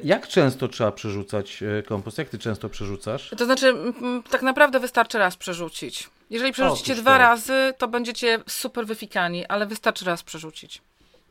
[0.04, 2.18] Jak często trzeba przerzucać kompost?
[2.18, 3.34] Jak ty często przerzucasz?
[3.38, 3.74] To znaczy,
[4.30, 6.10] tak naprawdę wystarczy raz przerzucić.
[6.30, 7.18] Jeżeli przerzucicie dwa to.
[7.18, 10.82] razy, to będziecie super wyfikani, ale wystarczy raz przerzucić.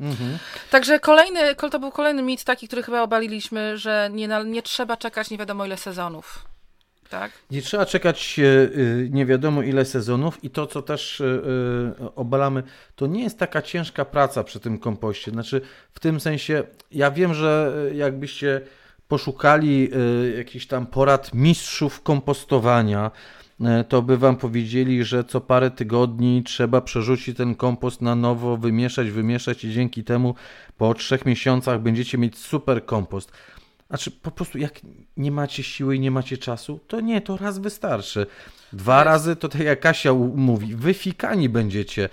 [0.01, 0.39] Mhm.
[0.71, 5.31] Także kolejny, to był kolejny mit taki, który chyba obaliliśmy, że nie, nie trzeba czekać
[5.31, 6.45] nie wiadomo ile sezonów.
[7.11, 7.33] Tak?
[7.51, 8.69] Nie trzeba czekać e, e,
[9.11, 12.63] nie wiadomo ile sezonów i to, co też e, obalamy,
[12.97, 15.31] to nie jest taka ciężka praca przy tym kompoście.
[15.31, 15.61] Znaczy,
[15.93, 18.61] w tym sensie, ja wiem, że jakbyście
[19.09, 19.91] poszukali
[20.37, 23.11] jakichś tam porad mistrzów kompostowania,
[23.89, 29.11] to by wam powiedzieli, że co parę tygodni trzeba przerzucić ten kompost na nowo, wymieszać,
[29.11, 30.35] wymieszać i dzięki temu
[30.79, 33.33] po trzech miesiącach będziecie mieć super kompost.
[33.89, 34.81] Znaczy, po prostu jak
[35.17, 38.27] nie macie siły i nie macie czasu, to nie, to raz wystarczy.
[38.73, 42.09] Dwa razy, to tak jak Kasia mówi, wyfikani będziecie.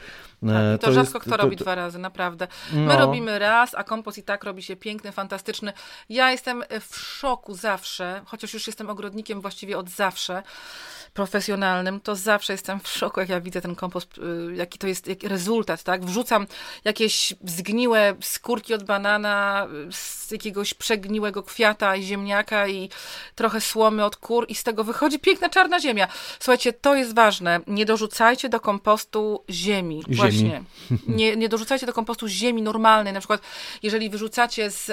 [0.47, 2.47] Tak, to, to, rzadko jest, kto to, robi to, dwa razy, naprawdę.
[2.73, 2.97] My no.
[2.97, 5.73] robimy raz, a kompost i tak robi się piękny, fantastyczny.
[6.09, 10.43] Ja jestem w szoku zawsze, chociaż już jestem ogrodnikiem właściwie od zawsze
[11.13, 15.07] profesjonalnym, to zawsze jestem w szoku, jak ja widzę ten kompost, y, jaki to jest
[15.07, 16.05] jaki rezultat, tak?
[16.05, 16.47] Wrzucam
[16.83, 22.89] jakieś zgniłe skórki od banana, z jakiegoś przegniłego kwiata i ziemniaka i
[23.35, 26.07] trochę słomy od kur i z tego wychodzi piękna czarna ziemia.
[26.39, 27.59] Słuchajcie, to jest ważne.
[27.67, 30.03] Nie dorzucajcie do kompostu ziemi.
[30.03, 30.17] ziemi.
[30.17, 30.63] Właśnie.
[31.07, 33.13] Nie, nie dorzucajcie do kompostu ziemi normalnej.
[33.13, 33.41] Na przykład,
[33.83, 34.85] jeżeli wyrzucacie z,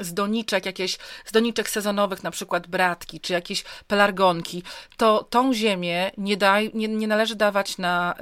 [0.00, 4.62] z doniczek jakieś, z doniczek sezonowych, na przykład bratki, czy jakieś pelargonki,
[4.96, 8.14] to, to tą ziemię nie, daj, nie, nie należy dawać na,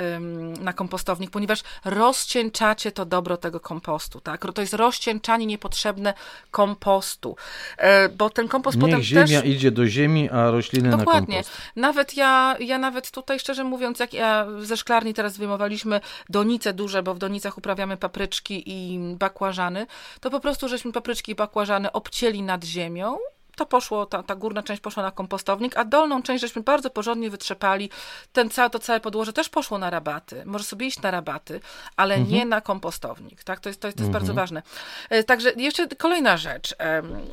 [0.60, 4.46] na kompostownik, ponieważ rozcieńczacie to dobro tego kompostu, tak?
[4.54, 6.14] To jest rozcieńczanie niepotrzebne
[6.50, 7.36] kompostu,
[7.78, 9.50] e, bo ten kompost Niech potem ziemia też...
[9.50, 11.36] idzie do ziemi, a rośliny Dokładnie.
[11.36, 11.62] na kompost.
[11.76, 17.02] Nawet ja, ja nawet tutaj, szczerze mówiąc, jak ja ze szklarni teraz wyjmowaliśmy donice duże,
[17.02, 19.86] bo w donicach uprawiamy papryczki i bakłażany,
[20.20, 23.18] to po prostu żeśmy papryczki i bakłażany obcięli nad ziemią
[23.60, 27.30] to poszło, ta, ta górna część poszła na kompostownik, a dolną część żeśmy bardzo porządnie
[27.30, 27.90] wytrzepali.
[28.32, 30.42] Ten to całe podłoże też poszło na rabaty.
[30.46, 31.60] Może sobie iść na rabaty,
[31.96, 32.34] ale mhm.
[32.34, 33.44] nie na kompostownik.
[33.44, 33.60] Tak?
[33.60, 34.12] To jest, to jest, to jest mhm.
[34.12, 34.62] bardzo ważne.
[35.10, 36.74] E, także jeszcze kolejna rzecz.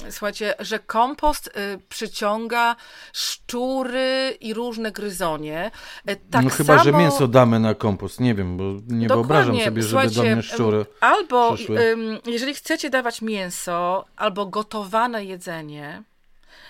[0.09, 1.51] Słuchajcie, że kompost y,
[1.89, 2.75] przyciąga
[3.13, 5.71] szczury i różne gryzonie.
[6.05, 6.84] E, tak no chyba, samo...
[6.84, 8.19] że mięso damy na kompost.
[8.19, 9.07] Nie wiem, bo nie Dokładnie.
[9.07, 11.97] wyobrażam sobie, żeby do mnie szczury Albo przyszły.
[12.25, 16.03] jeżeli chcecie dawać mięso albo gotowane jedzenie,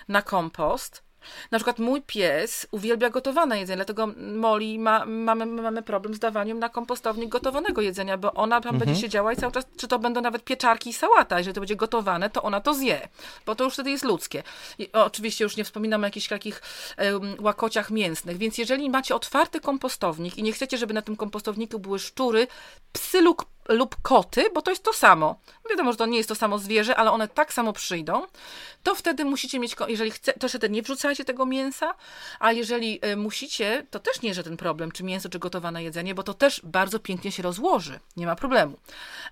[0.07, 1.07] na kompost.
[1.51, 6.59] Na przykład mój pies uwielbia gotowane jedzenie, dlatego Molly ma, mamy, mamy problem z dawaniem
[6.59, 8.79] na kompostownik gotowanego jedzenia, bo ona tam mhm.
[8.79, 11.75] będzie siedziała i cały czas, czy to będą nawet pieczarki i sałata, jeżeli to będzie
[11.75, 13.07] gotowane, to ona to zje,
[13.45, 14.43] bo to już wtedy jest ludzkie.
[14.79, 16.61] I, oczywiście już nie wspominam o jakichś takich
[16.97, 21.79] um, łakociach mięsnych, więc jeżeli macie otwarty kompostownik i nie chcecie, żeby na tym kompostowniku
[21.79, 22.47] były szczury,
[22.91, 25.39] psy lub lub koty, bo to jest to samo.
[25.69, 28.21] Wiadomo, że to nie jest to samo zwierzę, ale one tak samo przyjdą.
[28.83, 31.93] To wtedy musicie mieć, jeżeli chce, to wtedy nie wrzucajcie tego mięsa,
[32.39, 36.15] a jeżeli y, musicie, to też nie jest żaden problem, czy mięso, czy gotowane jedzenie,
[36.15, 37.99] bo to też bardzo pięknie się rozłoży.
[38.17, 38.77] Nie ma problemu.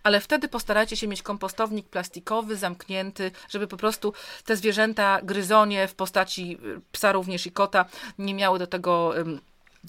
[0.03, 4.13] Ale wtedy postarajcie się mieć kompostownik plastikowy, zamknięty, żeby po prostu
[4.45, 7.85] te zwierzęta, gryzonie w postaci y, psa również i kota
[8.17, 9.19] nie miały do tego.
[9.19, 9.39] Y,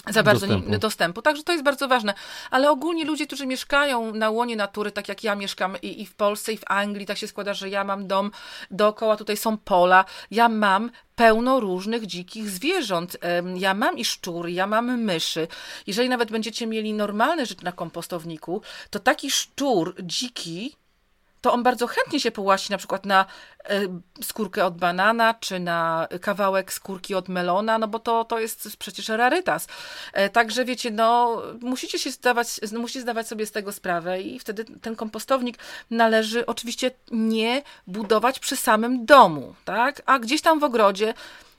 [0.09, 0.71] za bardzo dostępu.
[0.71, 1.23] Nie, dostępu.
[1.23, 2.15] Także to jest bardzo ważne.
[2.51, 6.15] Ale ogólnie ludzie, którzy mieszkają na łonie natury, tak jak ja mieszkam i, i w
[6.15, 8.31] Polsce, i w Anglii, tak się składa, że ja mam dom,
[8.71, 13.17] dookoła tutaj są pola, ja mam pełno różnych dzikich zwierząt.
[13.57, 15.49] Ja mam i szczury, ja mam myszy.
[15.87, 20.77] Jeżeli nawet będziecie mieli normalne rzeczy na kompostowniku, to taki szczur dziki
[21.47, 23.27] to on bardzo chętnie się połasi na przykład na
[23.65, 23.81] e,
[24.23, 29.09] skórkę od banana, czy na kawałek skórki od melona, no bo to, to jest przecież
[29.09, 29.67] rarytas.
[30.13, 34.65] E, także wiecie, no musicie się zdawać, musicie zdawać sobie z tego sprawę i wtedy
[34.65, 35.59] ten kompostownik
[35.91, 40.03] należy oczywiście nie budować przy samym domu, tak?
[40.07, 41.15] A gdzieś tam w ogrodzie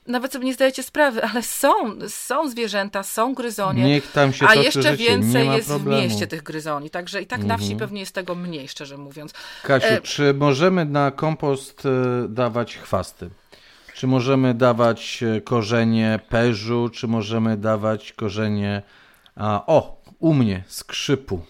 [0.08, 1.70] nawet sobie nie zdajecie sprawy, ale są,
[2.08, 4.96] są zwierzęta, są gryzonie, Niech tam się a jeszcze życie.
[4.96, 6.00] więcej jest problemu.
[6.00, 6.90] w mieście tych gryzoni.
[6.90, 7.78] Także i tak na wsi mhm.
[7.78, 9.32] pewnie jest tego mniej, szczerze mówiąc.
[9.62, 10.00] Kasiu, e...
[10.00, 13.30] czy możemy na kompost e, dawać chwasty?
[13.94, 18.82] Czy możemy dawać e, korzenie perzu, czy możemy dawać korzenie,
[19.36, 21.40] a, o, u mnie, skrzypu?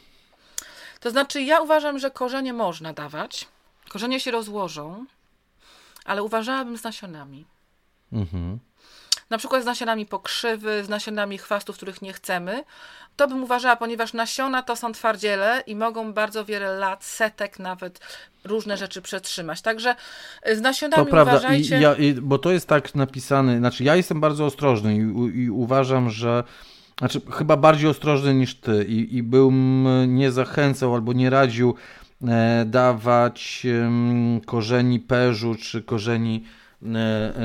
[1.01, 3.49] To znaczy, ja uważam, że korzenie można dawać.
[3.89, 5.05] Korzenie się rozłożą,
[6.05, 7.45] ale uważałabym z nasionami.
[8.13, 8.59] Mhm.
[9.31, 12.65] Na przykład z nasionami pokrzywy, z nasionami chwastów, których nie chcemy.
[13.17, 18.01] To bym uważała, ponieważ nasiona to są twardziele i mogą bardzo wiele lat, setek nawet
[18.45, 19.63] różne rzeczy przetrzymać.
[19.63, 19.95] Także
[20.53, 21.33] z nasionami to prawda.
[21.33, 21.79] uważajcie.
[21.79, 25.51] I, ja, i, bo to jest tak napisane, znaczy ja jestem bardzo ostrożny i, i
[25.51, 26.45] uważam, że
[26.99, 31.75] znaczy chyba bardziej ostrożny niż ty i, i bym nie zachęcał albo nie radził
[32.29, 33.91] e, dawać e,
[34.47, 36.45] korzeni perzu czy korzeni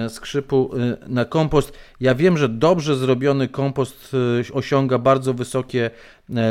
[0.10, 1.74] skrzypu e, na kompost.
[2.00, 4.16] Ja wiem, że dobrze zrobiony kompost
[4.54, 5.92] osiąga bardzo wysokie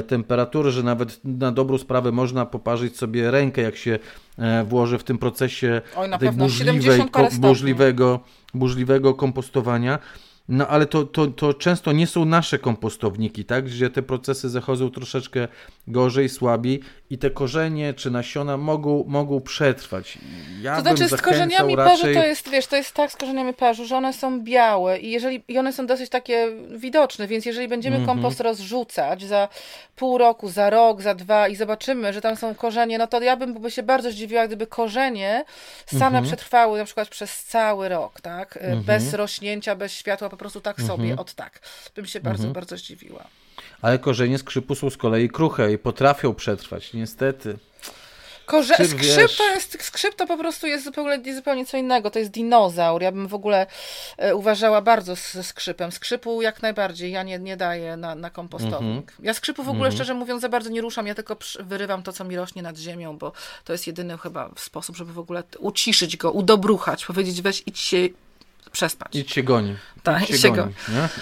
[0.06, 3.98] temperatury, że nawet na dobrą sprawę można poparzyć sobie rękę, jak się
[4.64, 7.02] włoży w tym procesie Oj, tej burzliwej,
[7.38, 8.20] burzliwego,
[8.54, 9.98] burzliwego kompostowania.
[10.52, 13.64] No ale to, to, to często nie są nasze kompostowniki, tak?
[13.64, 15.48] Gdzie te procesy zachodzą troszeczkę
[15.86, 16.80] gorzej, słabiej
[17.10, 20.18] i te korzenie czy nasiona mogą, mogą przetrwać.
[20.60, 21.92] Ja to znaczy z korzeniami raczej...
[21.92, 25.10] perzu to jest, wiesz, to jest tak z korzeniami perzu, że one są białe i,
[25.10, 28.12] jeżeli, i one są dosyć takie widoczne, więc jeżeli będziemy mm -hmm.
[28.12, 29.48] kompost rozrzucać za
[29.96, 33.36] pół roku, za rok, za dwa i zobaczymy, że tam są korzenie, no to ja
[33.36, 35.44] bym by się bardzo zdziwiła, gdyby korzenie
[35.86, 36.26] same mm -hmm.
[36.26, 38.56] przetrwały na przykład przez cały rok, tak?
[38.56, 38.84] Mm -hmm.
[38.84, 41.60] Bez rośnięcia, bez światła, po prostu tak sobie, od tak.
[41.94, 43.24] Bym się bardzo, bardzo zdziwiła.
[43.82, 47.58] Ale korzenie skrzypu są z kolei kruche i potrafią przetrwać, niestety.
[48.46, 49.36] Korze skrzyp, wiesz...
[49.36, 52.10] to jest, skrzyp to po prostu jest zupełnie, zupełnie co innego.
[52.10, 53.02] To jest dinozaur.
[53.02, 53.66] Ja bym w ogóle
[54.16, 55.92] e, uważała bardzo ze skrzypem.
[55.92, 57.12] Skrzypu jak najbardziej.
[57.12, 58.82] Ja nie, nie daję na, na kompostownik.
[58.82, 59.24] Mm -hmm.
[59.24, 59.94] Ja skrzypu w ogóle, mm -hmm.
[59.94, 61.06] szczerze mówiąc, za bardzo nie ruszam.
[61.06, 63.32] Ja tylko wyrywam to, co mi rośnie nad ziemią, bo
[63.64, 68.08] to jest jedyny chyba sposób, żeby w ogóle uciszyć go, udobruchać, powiedzieć weź idź się
[68.72, 69.16] przespać.
[69.16, 69.74] Idź się goni.
[70.02, 70.72] Tak, idź się goni.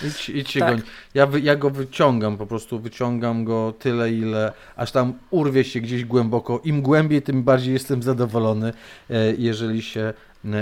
[0.07, 0.71] Idź, idź się tak.
[0.71, 0.83] goni.
[1.15, 5.81] Ja, wy, ja go wyciągam, po prostu wyciągam go tyle, ile, aż tam urwie się
[5.81, 6.61] gdzieś głęboko.
[6.65, 8.73] Im głębiej, tym bardziej jestem zadowolony,
[9.11, 10.13] e, jeżeli się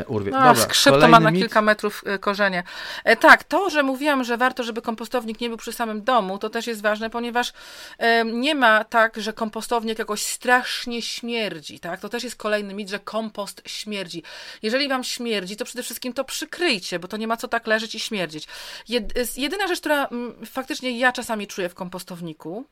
[0.08, 0.30] urwie.
[0.30, 1.40] No, Dobra, skrzyp to ma na mit.
[1.40, 2.62] kilka metrów e, korzenie.
[3.04, 6.50] E, tak, to, że mówiłam, że warto, żeby kompostownik nie był przy samym domu, to
[6.50, 7.52] też jest ważne, ponieważ
[7.98, 12.00] e, nie ma tak, że kompostownik jakoś strasznie śmierdzi, tak?
[12.00, 14.22] To też jest kolejny mit, że kompost śmierdzi.
[14.62, 17.94] Jeżeli wam śmierdzi, to przede wszystkim to przykryjcie, bo to nie ma co tak leżeć
[17.94, 18.48] i śmierdzić.
[18.88, 22.64] Jed, jedyna rzecz, która m, faktycznie ja czasami czuję w kompostowniku,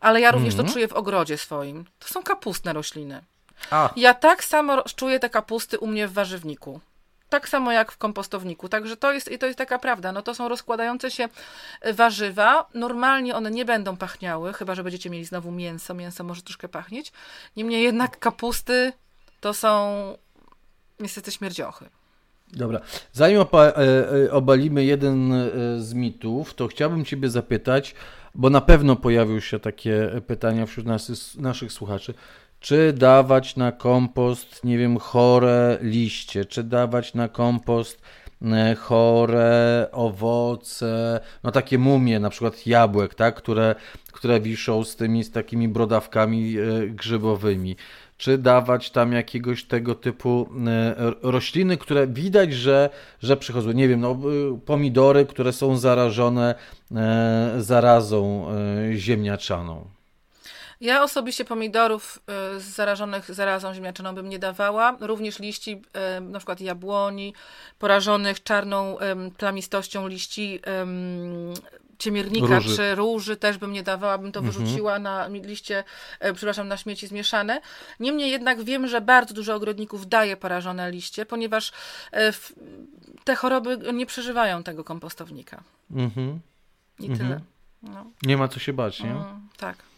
[0.00, 0.66] ale ja również mm -hmm.
[0.66, 0.74] to mhm.
[0.74, 3.22] czuję w ogrodzie swoim, to są kapustne rośliny.
[3.70, 3.90] A.
[3.96, 6.80] Ja tak samo czuję te kapusty u mnie w warzywniku.
[7.28, 8.68] Tak samo jak w kompostowniku.
[8.68, 10.12] Także to jest, i to jest taka prawda.
[10.12, 11.28] No to są rozkładające się
[11.80, 12.68] e, warzywa.
[12.74, 15.94] Normalnie one nie będą pachniały, chyba że będziecie mieli znowu mięso.
[15.94, 17.12] Mięso może troszkę pachnieć.
[17.56, 18.92] Niemniej jednak kapusty
[19.40, 20.16] to są
[21.00, 21.84] niestety śmierdziochy.
[22.52, 22.80] Dobra.
[23.12, 25.32] Zanim e, e, obalimy jeden
[25.78, 27.94] z mitów, to chciałbym Ciebie zapytać,
[28.34, 32.14] bo na pewno pojawią się takie pytania wśród nas, naszych słuchaczy
[32.60, 38.00] czy dawać na kompost, nie wiem, chore liście, czy dawać na kompost
[38.42, 43.74] e, chore owoce, no takie mumie, na przykład jabłek, tak, które,
[44.12, 47.76] które wiszą z tymi, z takimi brodawkami e, grzybowymi.
[48.16, 52.90] Czy dawać tam jakiegoś tego typu e, rośliny, które widać, że,
[53.22, 54.18] że przychodzą, nie wiem, no,
[54.66, 56.54] pomidory, które są zarażone
[57.58, 58.46] zarazą
[58.94, 59.99] ziemniaczaną.
[60.80, 62.22] Ja osobiście pomidorów
[62.56, 64.96] y, zarażonych zarazą ziemniaczaną bym nie dawała.
[65.00, 65.82] Również liści,
[66.18, 67.34] y, na przykład jabłoni,
[67.78, 68.96] porażonych czarną
[69.38, 70.60] plamistością liści
[71.98, 72.76] ciemiernika róży.
[72.76, 74.54] czy róży też bym nie dawała, bym to mhm.
[74.54, 75.84] wyrzuciła na liście,
[76.20, 77.60] e, przepraszam, na śmieci zmieszane.
[78.00, 81.72] Niemniej jednak wiem, że bardzo dużo ogrodników daje porażone liście, ponieważ
[83.24, 85.62] te choroby nie przeżywają tego kompostownika.
[85.90, 86.40] Mhm.
[86.98, 87.24] I tyle.
[87.24, 87.40] Mhm.
[87.82, 88.06] No.
[88.22, 89.10] Nie ma co się bać, nie?
[89.10, 89.89] Mm, tak.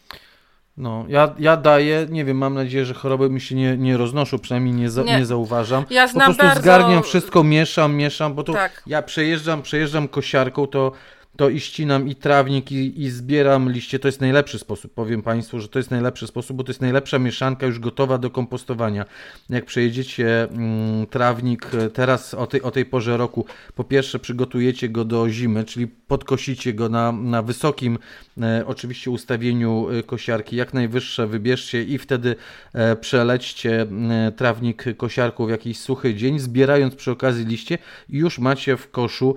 [0.77, 4.39] No, ja, ja daję, nie wiem, mam nadzieję, że choroby mi się nie, nie roznoszą,
[4.39, 5.17] przynajmniej nie, za, nie.
[5.17, 5.85] nie zauważam.
[5.89, 6.61] Ja znam po prostu bardzo...
[6.61, 8.83] zgarniam wszystko, mieszam, mieszam, bo to tak.
[8.87, 10.91] ja przejeżdżam, przejeżdżam kosiarką, to
[11.37, 13.99] to i ścinam i trawnik i, i, zbieram liście.
[13.99, 17.19] To jest najlepszy sposób, powiem Państwu, że to jest najlepszy sposób, bo to jest najlepsza
[17.19, 19.05] mieszanka już gotowa do kompostowania.
[19.49, 24.89] Jak przejedziecie mm, trawnik e, teraz o tej, o tej porze roku, po pierwsze przygotujecie
[24.89, 27.97] go do zimy, czyli podkosicie go na, na wysokim
[28.41, 32.35] e, oczywiście ustawieniu e, kosiarki, jak najwyższe wybierzcie i wtedy
[32.73, 37.77] e, przelećcie e, trawnik kosiarką w jakiś suchy dzień, zbierając przy okazji liście
[38.09, 39.35] i już macie w koszu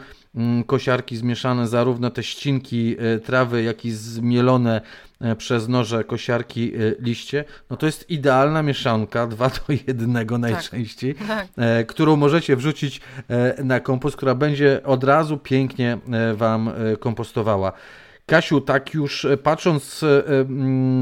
[0.67, 4.81] kosiarki zmieszane, zarówno te ścinki e, trawy, jak i zmielone
[5.21, 10.41] e, przez noże kosiarki e, liście, no to jest idealna mieszanka, dwa do jednego tak.
[10.41, 11.87] najczęściej, tak, tak.
[11.87, 13.01] którą możecie wrzucić
[13.65, 15.99] na kompost, która będzie od razu pięknie
[16.35, 16.71] Wam
[17.01, 17.73] kompostowała.
[18.27, 20.25] Kasiu, tak już e, patrząc, e,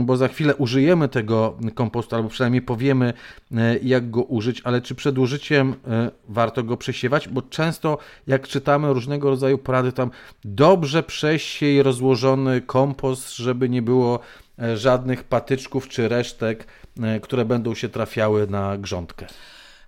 [0.05, 3.13] bo za chwilę użyjemy tego kompostu, albo przynajmniej powiemy,
[3.57, 5.75] e, jak go użyć, ale czy przed użyciem
[6.29, 7.29] warto go przesiewać?
[7.29, 10.11] Bo często, jak czytamy różnego rodzaju porady, tam
[10.45, 14.21] dobrze przesiej rozłożony kompost, żeby nie było
[14.75, 16.67] żadnych patyczków czy resztek,
[17.23, 19.27] które będą się trafiały na grządkę.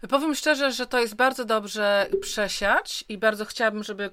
[0.09, 4.11] Powiem szczerze, że to jest bardzo dobrze przesiać i bardzo chciałabym, żeby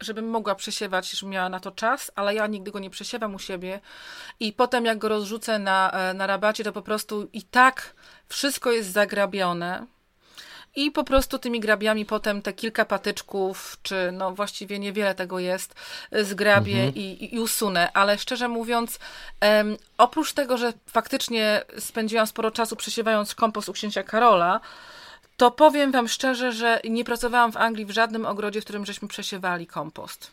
[0.00, 3.38] żebym mogła przesiewać, żebym miała na to czas, ale ja nigdy go nie przesiewam u
[3.38, 3.80] siebie
[4.40, 7.94] i potem jak go rozrzucę na, e, na rabacie, to po prostu i tak
[8.28, 9.86] wszystko jest zagrabione
[10.76, 15.74] i po prostu tymi grabiami potem te kilka patyczków, czy no właściwie niewiele tego jest,
[16.10, 16.94] e, zgrabię mhm.
[16.94, 17.92] i, i, usunę.
[17.92, 18.98] Ale szczerze mówiąc,
[19.42, 24.60] um, oprócz tego, że faktycznie spędziłam sporo czasu przesiewając kompost u księcia Karola,
[25.36, 29.08] to powiem Wam szczerze, że nie pracowałam w Anglii w żadnym ogrodzie, w którym żeśmy
[29.08, 30.30] przesiewali kompost.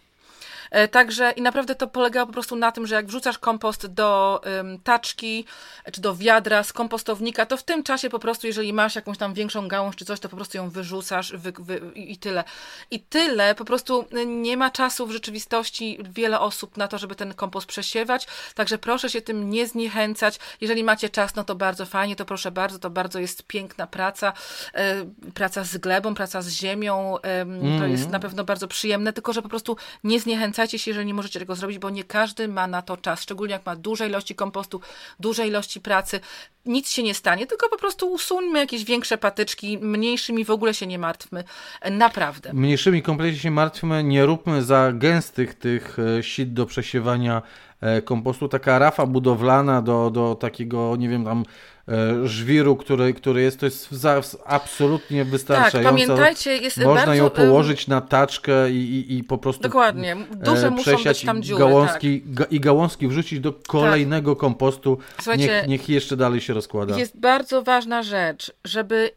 [0.73, 4.41] E, także i naprawdę to polegało po prostu na tym, że jak wrzucasz kompost do
[4.83, 5.45] taczki
[5.91, 9.33] czy do wiadra z kompostownika, to w tym czasie po prostu, jeżeli masz jakąś tam
[9.33, 12.43] większą gałąź czy coś, to po prostu ją wyrzucasz wy, wy, i tyle.
[12.91, 17.33] I tyle, po prostu nie ma czasu w rzeczywistości wiele osób na to, żeby ten
[17.33, 20.39] kompost przesiewać, także proszę się tym nie zniechęcać.
[20.61, 24.33] Jeżeli macie czas, no to bardzo fajnie, to proszę bardzo, to bardzo jest piękna praca,
[24.73, 27.79] e, praca z glebą, praca z ziemią, mm.
[27.79, 28.11] to jest mhm.
[28.11, 31.39] na pewno bardzo przyjemne, tylko że po prostu nie zniechęcajcie spieszajcie się, jeżeli nie możecie
[31.39, 34.81] tego zrobić, bo nie każdy ma na to czas, szczególnie jak ma duże ilości kompostu,
[35.19, 36.19] duże ilości pracy.
[36.65, 40.87] Nic się nie stanie, tylko po prostu usuńmy jakieś większe patyczki, mniejszymi w ogóle się
[40.87, 41.43] nie martwmy.
[41.91, 42.53] Naprawdę.
[42.53, 47.41] Mniejszymi kompletnie się martwmy, nie róbmy za gęstych tych e, sit do przesiewania
[47.81, 48.47] e, kompostu.
[48.47, 51.43] Taka rafa budowlana do, do takiego, nie wiem, tam
[52.23, 53.89] żwiru, który, który jest, to jest
[54.45, 55.77] absolutnie wystarczające.
[55.77, 57.13] Tak, pamiętajcie, jest Można bardzo...
[57.13, 61.59] ją położyć na taczkę i, i, i po prostu Dokładnie, duże muszą być tam dziury.
[61.59, 62.33] Gałązki, tak.
[62.33, 64.39] ga, I gałązki wrzucić do kolejnego tak.
[64.39, 64.97] kompostu,
[65.37, 66.97] niech, niech jeszcze dalej się rozkłada.
[66.97, 69.11] Jest bardzo ważna rzecz, żeby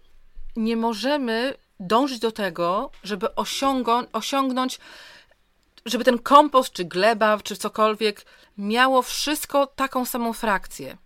[0.57, 4.79] nie możemy dążyć do tego, żeby osiągnąć, osiągnąć
[5.87, 8.27] żeby ten kompost, czy gleba, czy cokolwiek
[8.59, 10.97] miało wszystko taką samą frakcję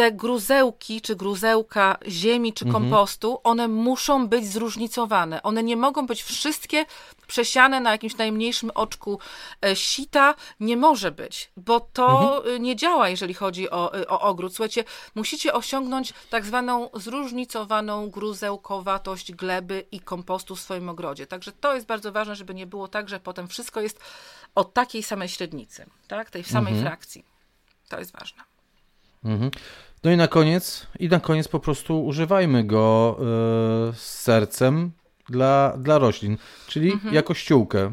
[0.00, 2.82] te gruzełki, czy gruzełka ziemi, czy mhm.
[2.82, 5.42] kompostu, one muszą być zróżnicowane.
[5.42, 6.86] One nie mogą być wszystkie
[7.26, 9.18] przesiane na jakimś najmniejszym oczku
[9.64, 10.34] e, sita.
[10.60, 12.56] Nie może być, bo to mhm.
[12.56, 14.54] E, nie działa, jeżeli chodzi o, e, o ogród.
[14.54, 14.84] Słuchajcie,
[15.14, 21.26] musicie osiągnąć tak zwaną zróżnicowaną gruzełkowatość gleby i kompostu w swoim ogrodzie.
[21.26, 24.00] Także to jest bardzo ważne, żeby nie było tak, że potem wszystko jest
[24.54, 26.30] od takiej samej średnicy, tak?
[26.30, 26.86] tej samej mhm.
[26.86, 27.24] frakcji.
[27.88, 28.42] To jest ważne.
[29.24, 29.50] Mhm.
[30.04, 33.24] No i na koniec, i na koniec po prostu używajmy go yy,
[33.94, 34.90] z sercem
[35.28, 36.36] dla, dla roślin,
[36.66, 37.14] czyli mhm.
[37.14, 37.92] jako ściółkę.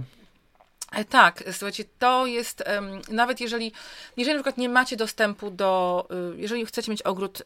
[0.91, 2.63] E, tak, słuchajcie, to jest,
[3.09, 3.71] nawet jeżeli,
[4.17, 7.43] jeżeli na przykład nie macie dostępu do, y, jeżeli chcecie mieć ogród,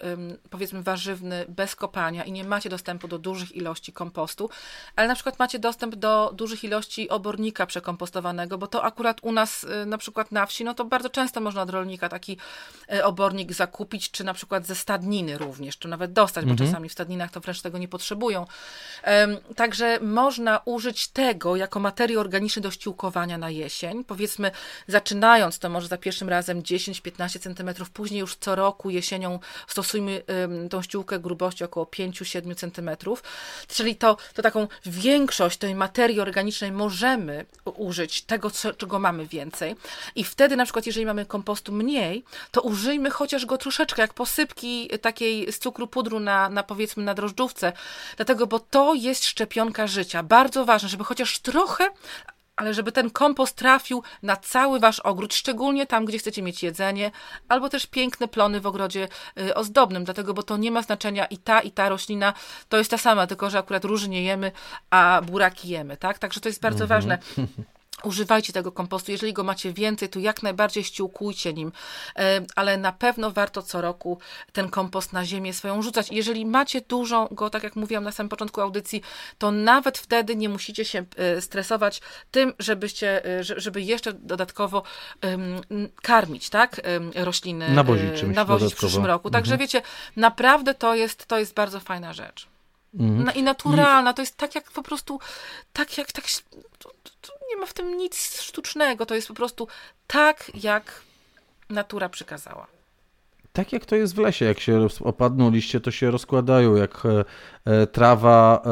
[0.50, 4.50] powiedzmy, warzywny bez kopania i nie macie dostępu do dużych ilości kompostu,
[4.96, 9.64] ale na przykład macie dostęp do dużych ilości obornika przekompostowanego, bo to akurat u nas
[9.64, 12.38] y, na przykład na wsi, no to bardzo często można od rolnika taki
[12.94, 16.70] y, obornik zakupić, czy na przykład ze stadniny również, czy nawet dostać, bo mhm.
[16.70, 18.46] czasami w stadninach to wręcz tego nie potrzebują.
[19.56, 24.04] Także można użyć tego jako materii organicznej do ściółkowania na jesień.
[24.04, 24.52] Powiedzmy,
[24.88, 30.24] zaczynając to może za pierwszym razem 10-15 cm, później już co roku jesienią stosujmy
[30.70, 33.16] tą ściółkę grubości około 5-7 cm.
[33.68, 39.76] Czyli to, to taką większość tej materii organicznej możemy użyć, tego, czego mamy więcej.
[40.16, 44.90] I wtedy na przykład, jeżeli mamy kompostu mniej, to użyjmy chociaż go troszeczkę, jak posypki
[45.02, 47.74] takiej z cukru pudru na, na powiedzmy na drożdżówce,
[48.16, 50.24] dlatego, bo to jest szczepionka życia.
[50.24, 51.90] Bardzo ważne, żeby chociaż trochę,
[52.62, 57.12] ale żeby ten kompost trafił na cały wasz ogród, szczególnie tam, gdzie chcecie mieć jedzenie,
[57.50, 59.08] albo też piękne plony w ogrodzie
[59.40, 62.34] y, ozdobnym, dlatego, bo to nie ma znaczenia i ta, i ta roślina
[62.70, 64.52] to jest ta sama, tylko że akurat róży nie jemy,
[64.90, 66.20] a buraki jemy, tak?
[66.20, 67.02] Także to jest bardzo mhm.
[67.02, 67.18] ważne.
[68.04, 69.12] Używajcie tego kompostu.
[69.12, 71.72] Jeżeli go macie więcej, to jak najbardziej ściółkujcie nim,
[72.16, 74.20] e, ale na pewno warto co roku
[74.52, 76.12] ten kompost na ziemię swoją rzucać.
[76.12, 79.02] Jeżeli macie dużo go, tak jak mówiłam na samym początku audycji,
[79.38, 84.84] to nawet wtedy nie musicie się e, stresować tym, żebyście, e, żeby jeszcze dodatkowo
[86.02, 86.82] karmić, tak,
[87.16, 89.30] rośliny, nawozić, nawozić w przyszłym roku.
[89.30, 89.60] Także mhm.
[89.68, 89.82] wiecie,
[90.16, 92.48] naprawdę to jest, to jest bardzo fajna rzecz.
[93.00, 93.36] Mhm.
[93.36, 95.20] I naturalna, to jest tak jak po prostu,
[95.74, 96.26] tak jak tak
[97.52, 99.06] nie ma w tym nic sztucznego.
[99.06, 99.68] To jest po prostu
[100.08, 101.02] tak, jak
[101.70, 102.68] natura przykazała.
[103.54, 107.24] Tak jak to jest w lesie, jak się opadną liście, to się rozkładają, jak e,
[107.92, 108.64] trawa,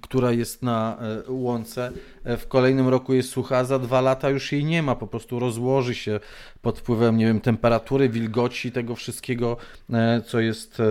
[0.00, 0.98] która jest na
[1.28, 1.92] e, łące,
[2.24, 5.94] w kolejnym roku jest sucha, za dwa lata już jej nie ma, po prostu rozłoży
[5.94, 6.20] się
[6.62, 9.56] pod wpływem, nie wiem, temperatury, wilgoci, tego wszystkiego,
[10.26, 10.82] co jest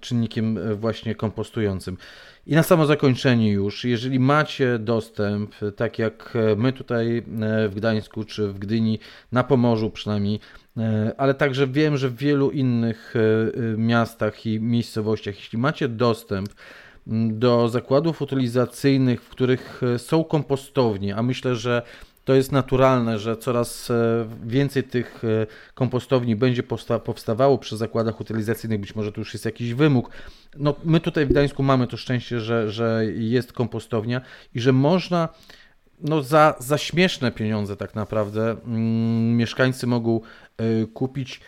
[0.00, 1.96] czynnikiem właśnie kompostującym.
[2.46, 7.22] I na samo zakończenie już, jeżeli macie dostęp, tak jak my tutaj e,
[7.68, 8.98] w Gdańsku czy w Gdyni,
[9.32, 10.40] na Pomorzu przynajmniej,
[10.76, 16.48] e, ale także wiem, że w wielu innych e, miastach i miejscowościach, jeśli macie dostęp
[17.28, 21.82] do zakładów utylizacyjnych, w których są kompostownie, a myślę, że
[22.24, 26.62] to jest naturalne, że coraz e, więcej tych e, kompostowni będzie
[27.04, 30.10] powstawało przy zakładach utylizacyjnych, być może to już jest jakiś wymóg.
[30.56, 34.20] No, my tutaj w Gdańsku mamy to szczęście, że, że jest kompostownia
[34.54, 35.28] i że można
[36.00, 40.20] no, za, za śmieszne pieniądze tak naprawdę mm, mieszkańcy mogą
[40.60, 41.40] y, kupić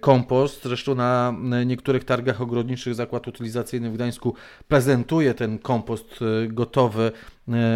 [0.00, 0.62] kompost.
[0.62, 1.34] Zresztą na
[1.66, 4.34] niektórych targach ogrodniczych zakład utylizacyjny w Gdańsku
[4.68, 7.12] prezentuje ten kompost gotowy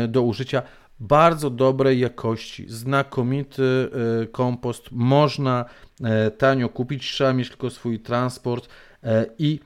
[0.08, 0.62] do użycia
[1.00, 3.90] bardzo dobrej jakości, znakomity
[4.22, 5.64] e, kompost, można
[6.04, 8.68] e, tanio kupić, trzeba mieć tylko swój transport
[9.02, 9.60] e, i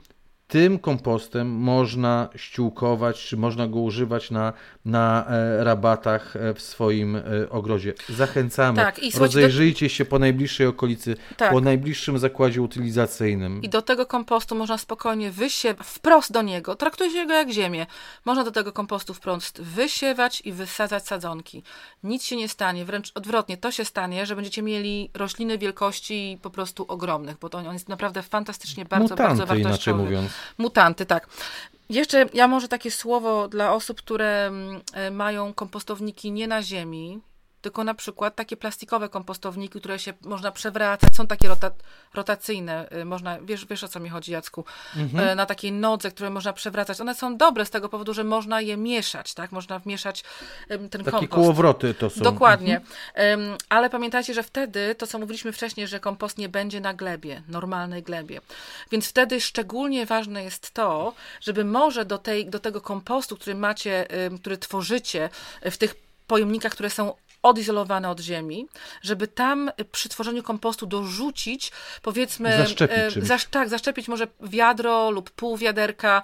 [0.49, 4.53] tym kompostem można ściółkować, czy można go używać na,
[4.85, 7.95] na e, rabatach e, w swoim e, ogrodzie.
[8.09, 8.77] Zachęcamy.
[8.77, 9.91] Tak, i Rozejrzyjcie do...
[9.91, 11.53] się po najbliższej okolicy, tak.
[11.53, 13.63] po najbliższym zakładzie utylizacyjnym.
[13.63, 17.87] I do tego kompostu można spokojnie wysiewać, wprost do niego, traktujcie go jak ziemię.
[18.25, 21.63] Można do tego kompostu wprost wysiewać i wysadzać sadzonki.
[22.03, 26.51] Nic się nie stanie, wręcz odwrotnie, to się stanie, że będziecie mieli rośliny wielkości po
[26.51, 29.69] prostu ogromnych, bo to on jest naprawdę fantastycznie bardzo, Mutanty, bardzo wartościowy.
[29.69, 30.38] inaczej mówiąc.
[30.59, 31.29] Mutanty, tak.
[31.91, 37.21] Jeszcze ja może takie słowo dla osób, które mm, e, mają kompostowniki nie na ziemi,
[37.61, 41.71] tylko na przykład takie plastikowe kompostowniki, które się można przewracać, są takie rota,
[42.15, 44.65] rotacyjne, y, można, wiesz, wiesz o co mi chodzi, Jacku,
[44.97, 45.29] mhm.
[45.29, 47.01] Y, na takiej nodze, które można przewracać.
[47.01, 49.53] One są dobre z tego powodu, że można je mieszać, tak?
[49.53, 50.25] Można wmieszać
[50.69, 51.15] ten takie kompost.
[51.15, 52.21] Takie kołowroty to są.
[52.21, 52.81] Dokładnie.
[53.15, 53.59] Mhm.
[53.69, 58.03] Ale pamiętajcie, że wtedy, to co mówiliśmy wcześniej, że kompost nie będzie na glebie, normalnej
[58.03, 58.41] glebie.
[58.91, 64.07] Więc wtedy szczególnie ważne jest to, żeby może do, tej, do tego kompostu, który macie,
[64.41, 65.31] który tworzycie
[65.63, 65.95] w tych
[66.27, 67.15] pojemnikach, które są
[67.49, 68.69] odizolowane od ziemi,
[69.03, 71.73] żeby tam przy tworzeniu kompostu dorzucić,
[72.03, 76.23] powiedzmy, zaszczepić e, tak, zaszczepić może wiadro lub pół wiaderka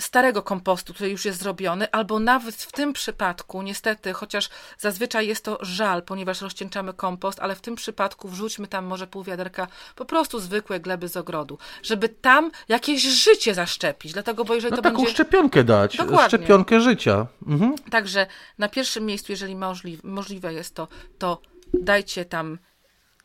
[0.00, 5.44] starego kompostu, który już jest zrobiony, albo nawet w tym przypadku, niestety, chociaż zazwyczaj jest
[5.44, 9.66] to żal, ponieważ rozcieńczamy kompost, ale w tym przypadku wrzućmy tam może pół wiaderka
[9.96, 14.76] po prostu zwykłe gleby z ogrodu, żeby tam jakieś życie zaszczepić, dlatego, bo jeżeli no
[14.76, 15.12] to taką będzie...
[15.12, 16.28] szczepionkę dać, Dokładnie.
[16.28, 17.26] szczepionkę życia.
[17.46, 17.74] Mhm.
[17.90, 18.26] Także
[18.58, 21.40] na pierwszym miejscu, jeżeli możliwe, możliwe jest to, to
[21.74, 22.58] dajcie tam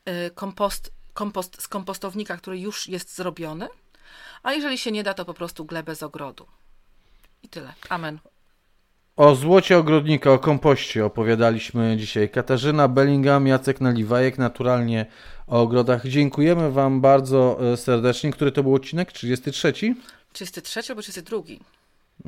[0.09, 3.67] y, kompost, kompost z kompostownika, który już jest zrobiony,
[4.43, 6.45] a jeżeli się nie da, to po prostu glebę z ogrodu.
[7.43, 7.73] I tyle.
[7.89, 8.19] Amen.
[9.15, 12.29] O złocie ogrodnika, o kompoście opowiadaliśmy dzisiaj.
[12.29, 15.05] Katarzyna Bellingham, Jacek Naliwajek, naturalnie
[15.47, 16.07] o ogrodach.
[16.07, 18.31] Dziękujemy Wam bardzo e, serdecznie.
[18.31, 19.11] Który to był odcinek?
[19.11, 19.73] 33?
[20.33, 21.37] 33 albo 32?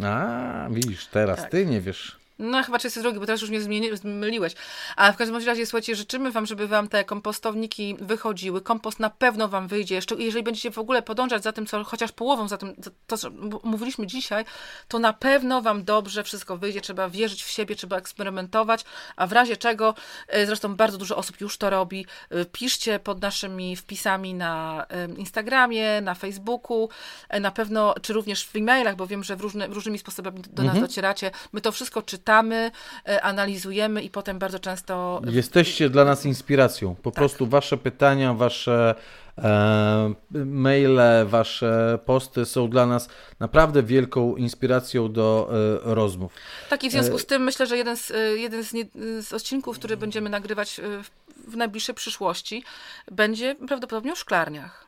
[0.03, 1.51] A, widzisz, teraz tak.
[1.51, 2.26] Ty nie wiesz.
[2.39, 4.53] No chyba czysty drogi, bo teraz już mnie zmieni, zmyliłeś.
[4.95, 8.61] A w każdym razie, słuchajcie, życzymy Wam, żeby Wam te kompostowniki wychodziły.
[8.61, 9.95] Kompost na pewno Wam wyjdzie.
[9.95, 12.75] Jeszcze jeżeli będziecie w ogóle podążać za tym, co chociaż połową za tym,
[13.07, 13.29] to co
[13.63, 14.45] mówiliśmy dzisiaj,
[14.87, 16.81] to na pewno Wam dobrze wszystko wyjdzie.
[16.81, 18.85] Trzeba wierzyć w siebie, trzeba eksperymentować,
[19.15, 19.95] a w razie czego,
[20.27, 24.85] e, zresztą bardzo dużo osób już to robi, e, piszcie pod naszymi wpisami na
[25.17, 26.89] Instagramie, na Facebooku,
[27.29, 30.63] e, na pewno, czy również w e-mailach, bo wiem, że w różny, różnymi sposobami do
[30.63, 30.81] nas mhm.
[30.87, 31.31] docieracie.
[31.53, 32.71] My to wszystko czytamy czytamy,
[33.07, 35.21] e, analizujemy i potem bardzo często.
[35.25, 36.95] Jesteście dla nas inspiracją.
[36.95, 37.17] Po tak.
[37.17, 38.95] prostu Wasze pytania, Wasze
[39.37, 43.09] e, maile, Wasze posty są dla nas
[43.39, 45.49] naprawdę wielką inspiracją do
[45.85, 46.33] e, rozmów.
[46.69, 48.85] Tak, i w związku z tym myślę, że jeden z, e, jeden z, nie,
[49.21, 51.09] z odcinków, który będziemy nagrywać e, w,
[51.51, 52.63] w najbliższej przyszłości,
[53.11, 54.86] będzie prawdopodobnie o szklarniach.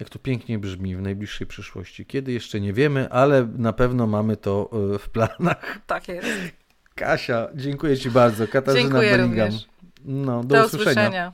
[0.00, 2.06] Jak to pięknie brzmi w najbliższej przyszłości.
[2.06, 5.78] Kiedy jeszcze nie wiemy, ale na pewno mamy to e, w planach.
[5.86, 6.28] Tak jest.
[6.94, 8.48] Kasia, dziękuję Ci bardzo.
[8.48, 9.50] Katarzyna dziękuję Bellingham.
[10.04, 10.90] No, do, do usłyszenia.
[10.90, 11.32] usłyszenia.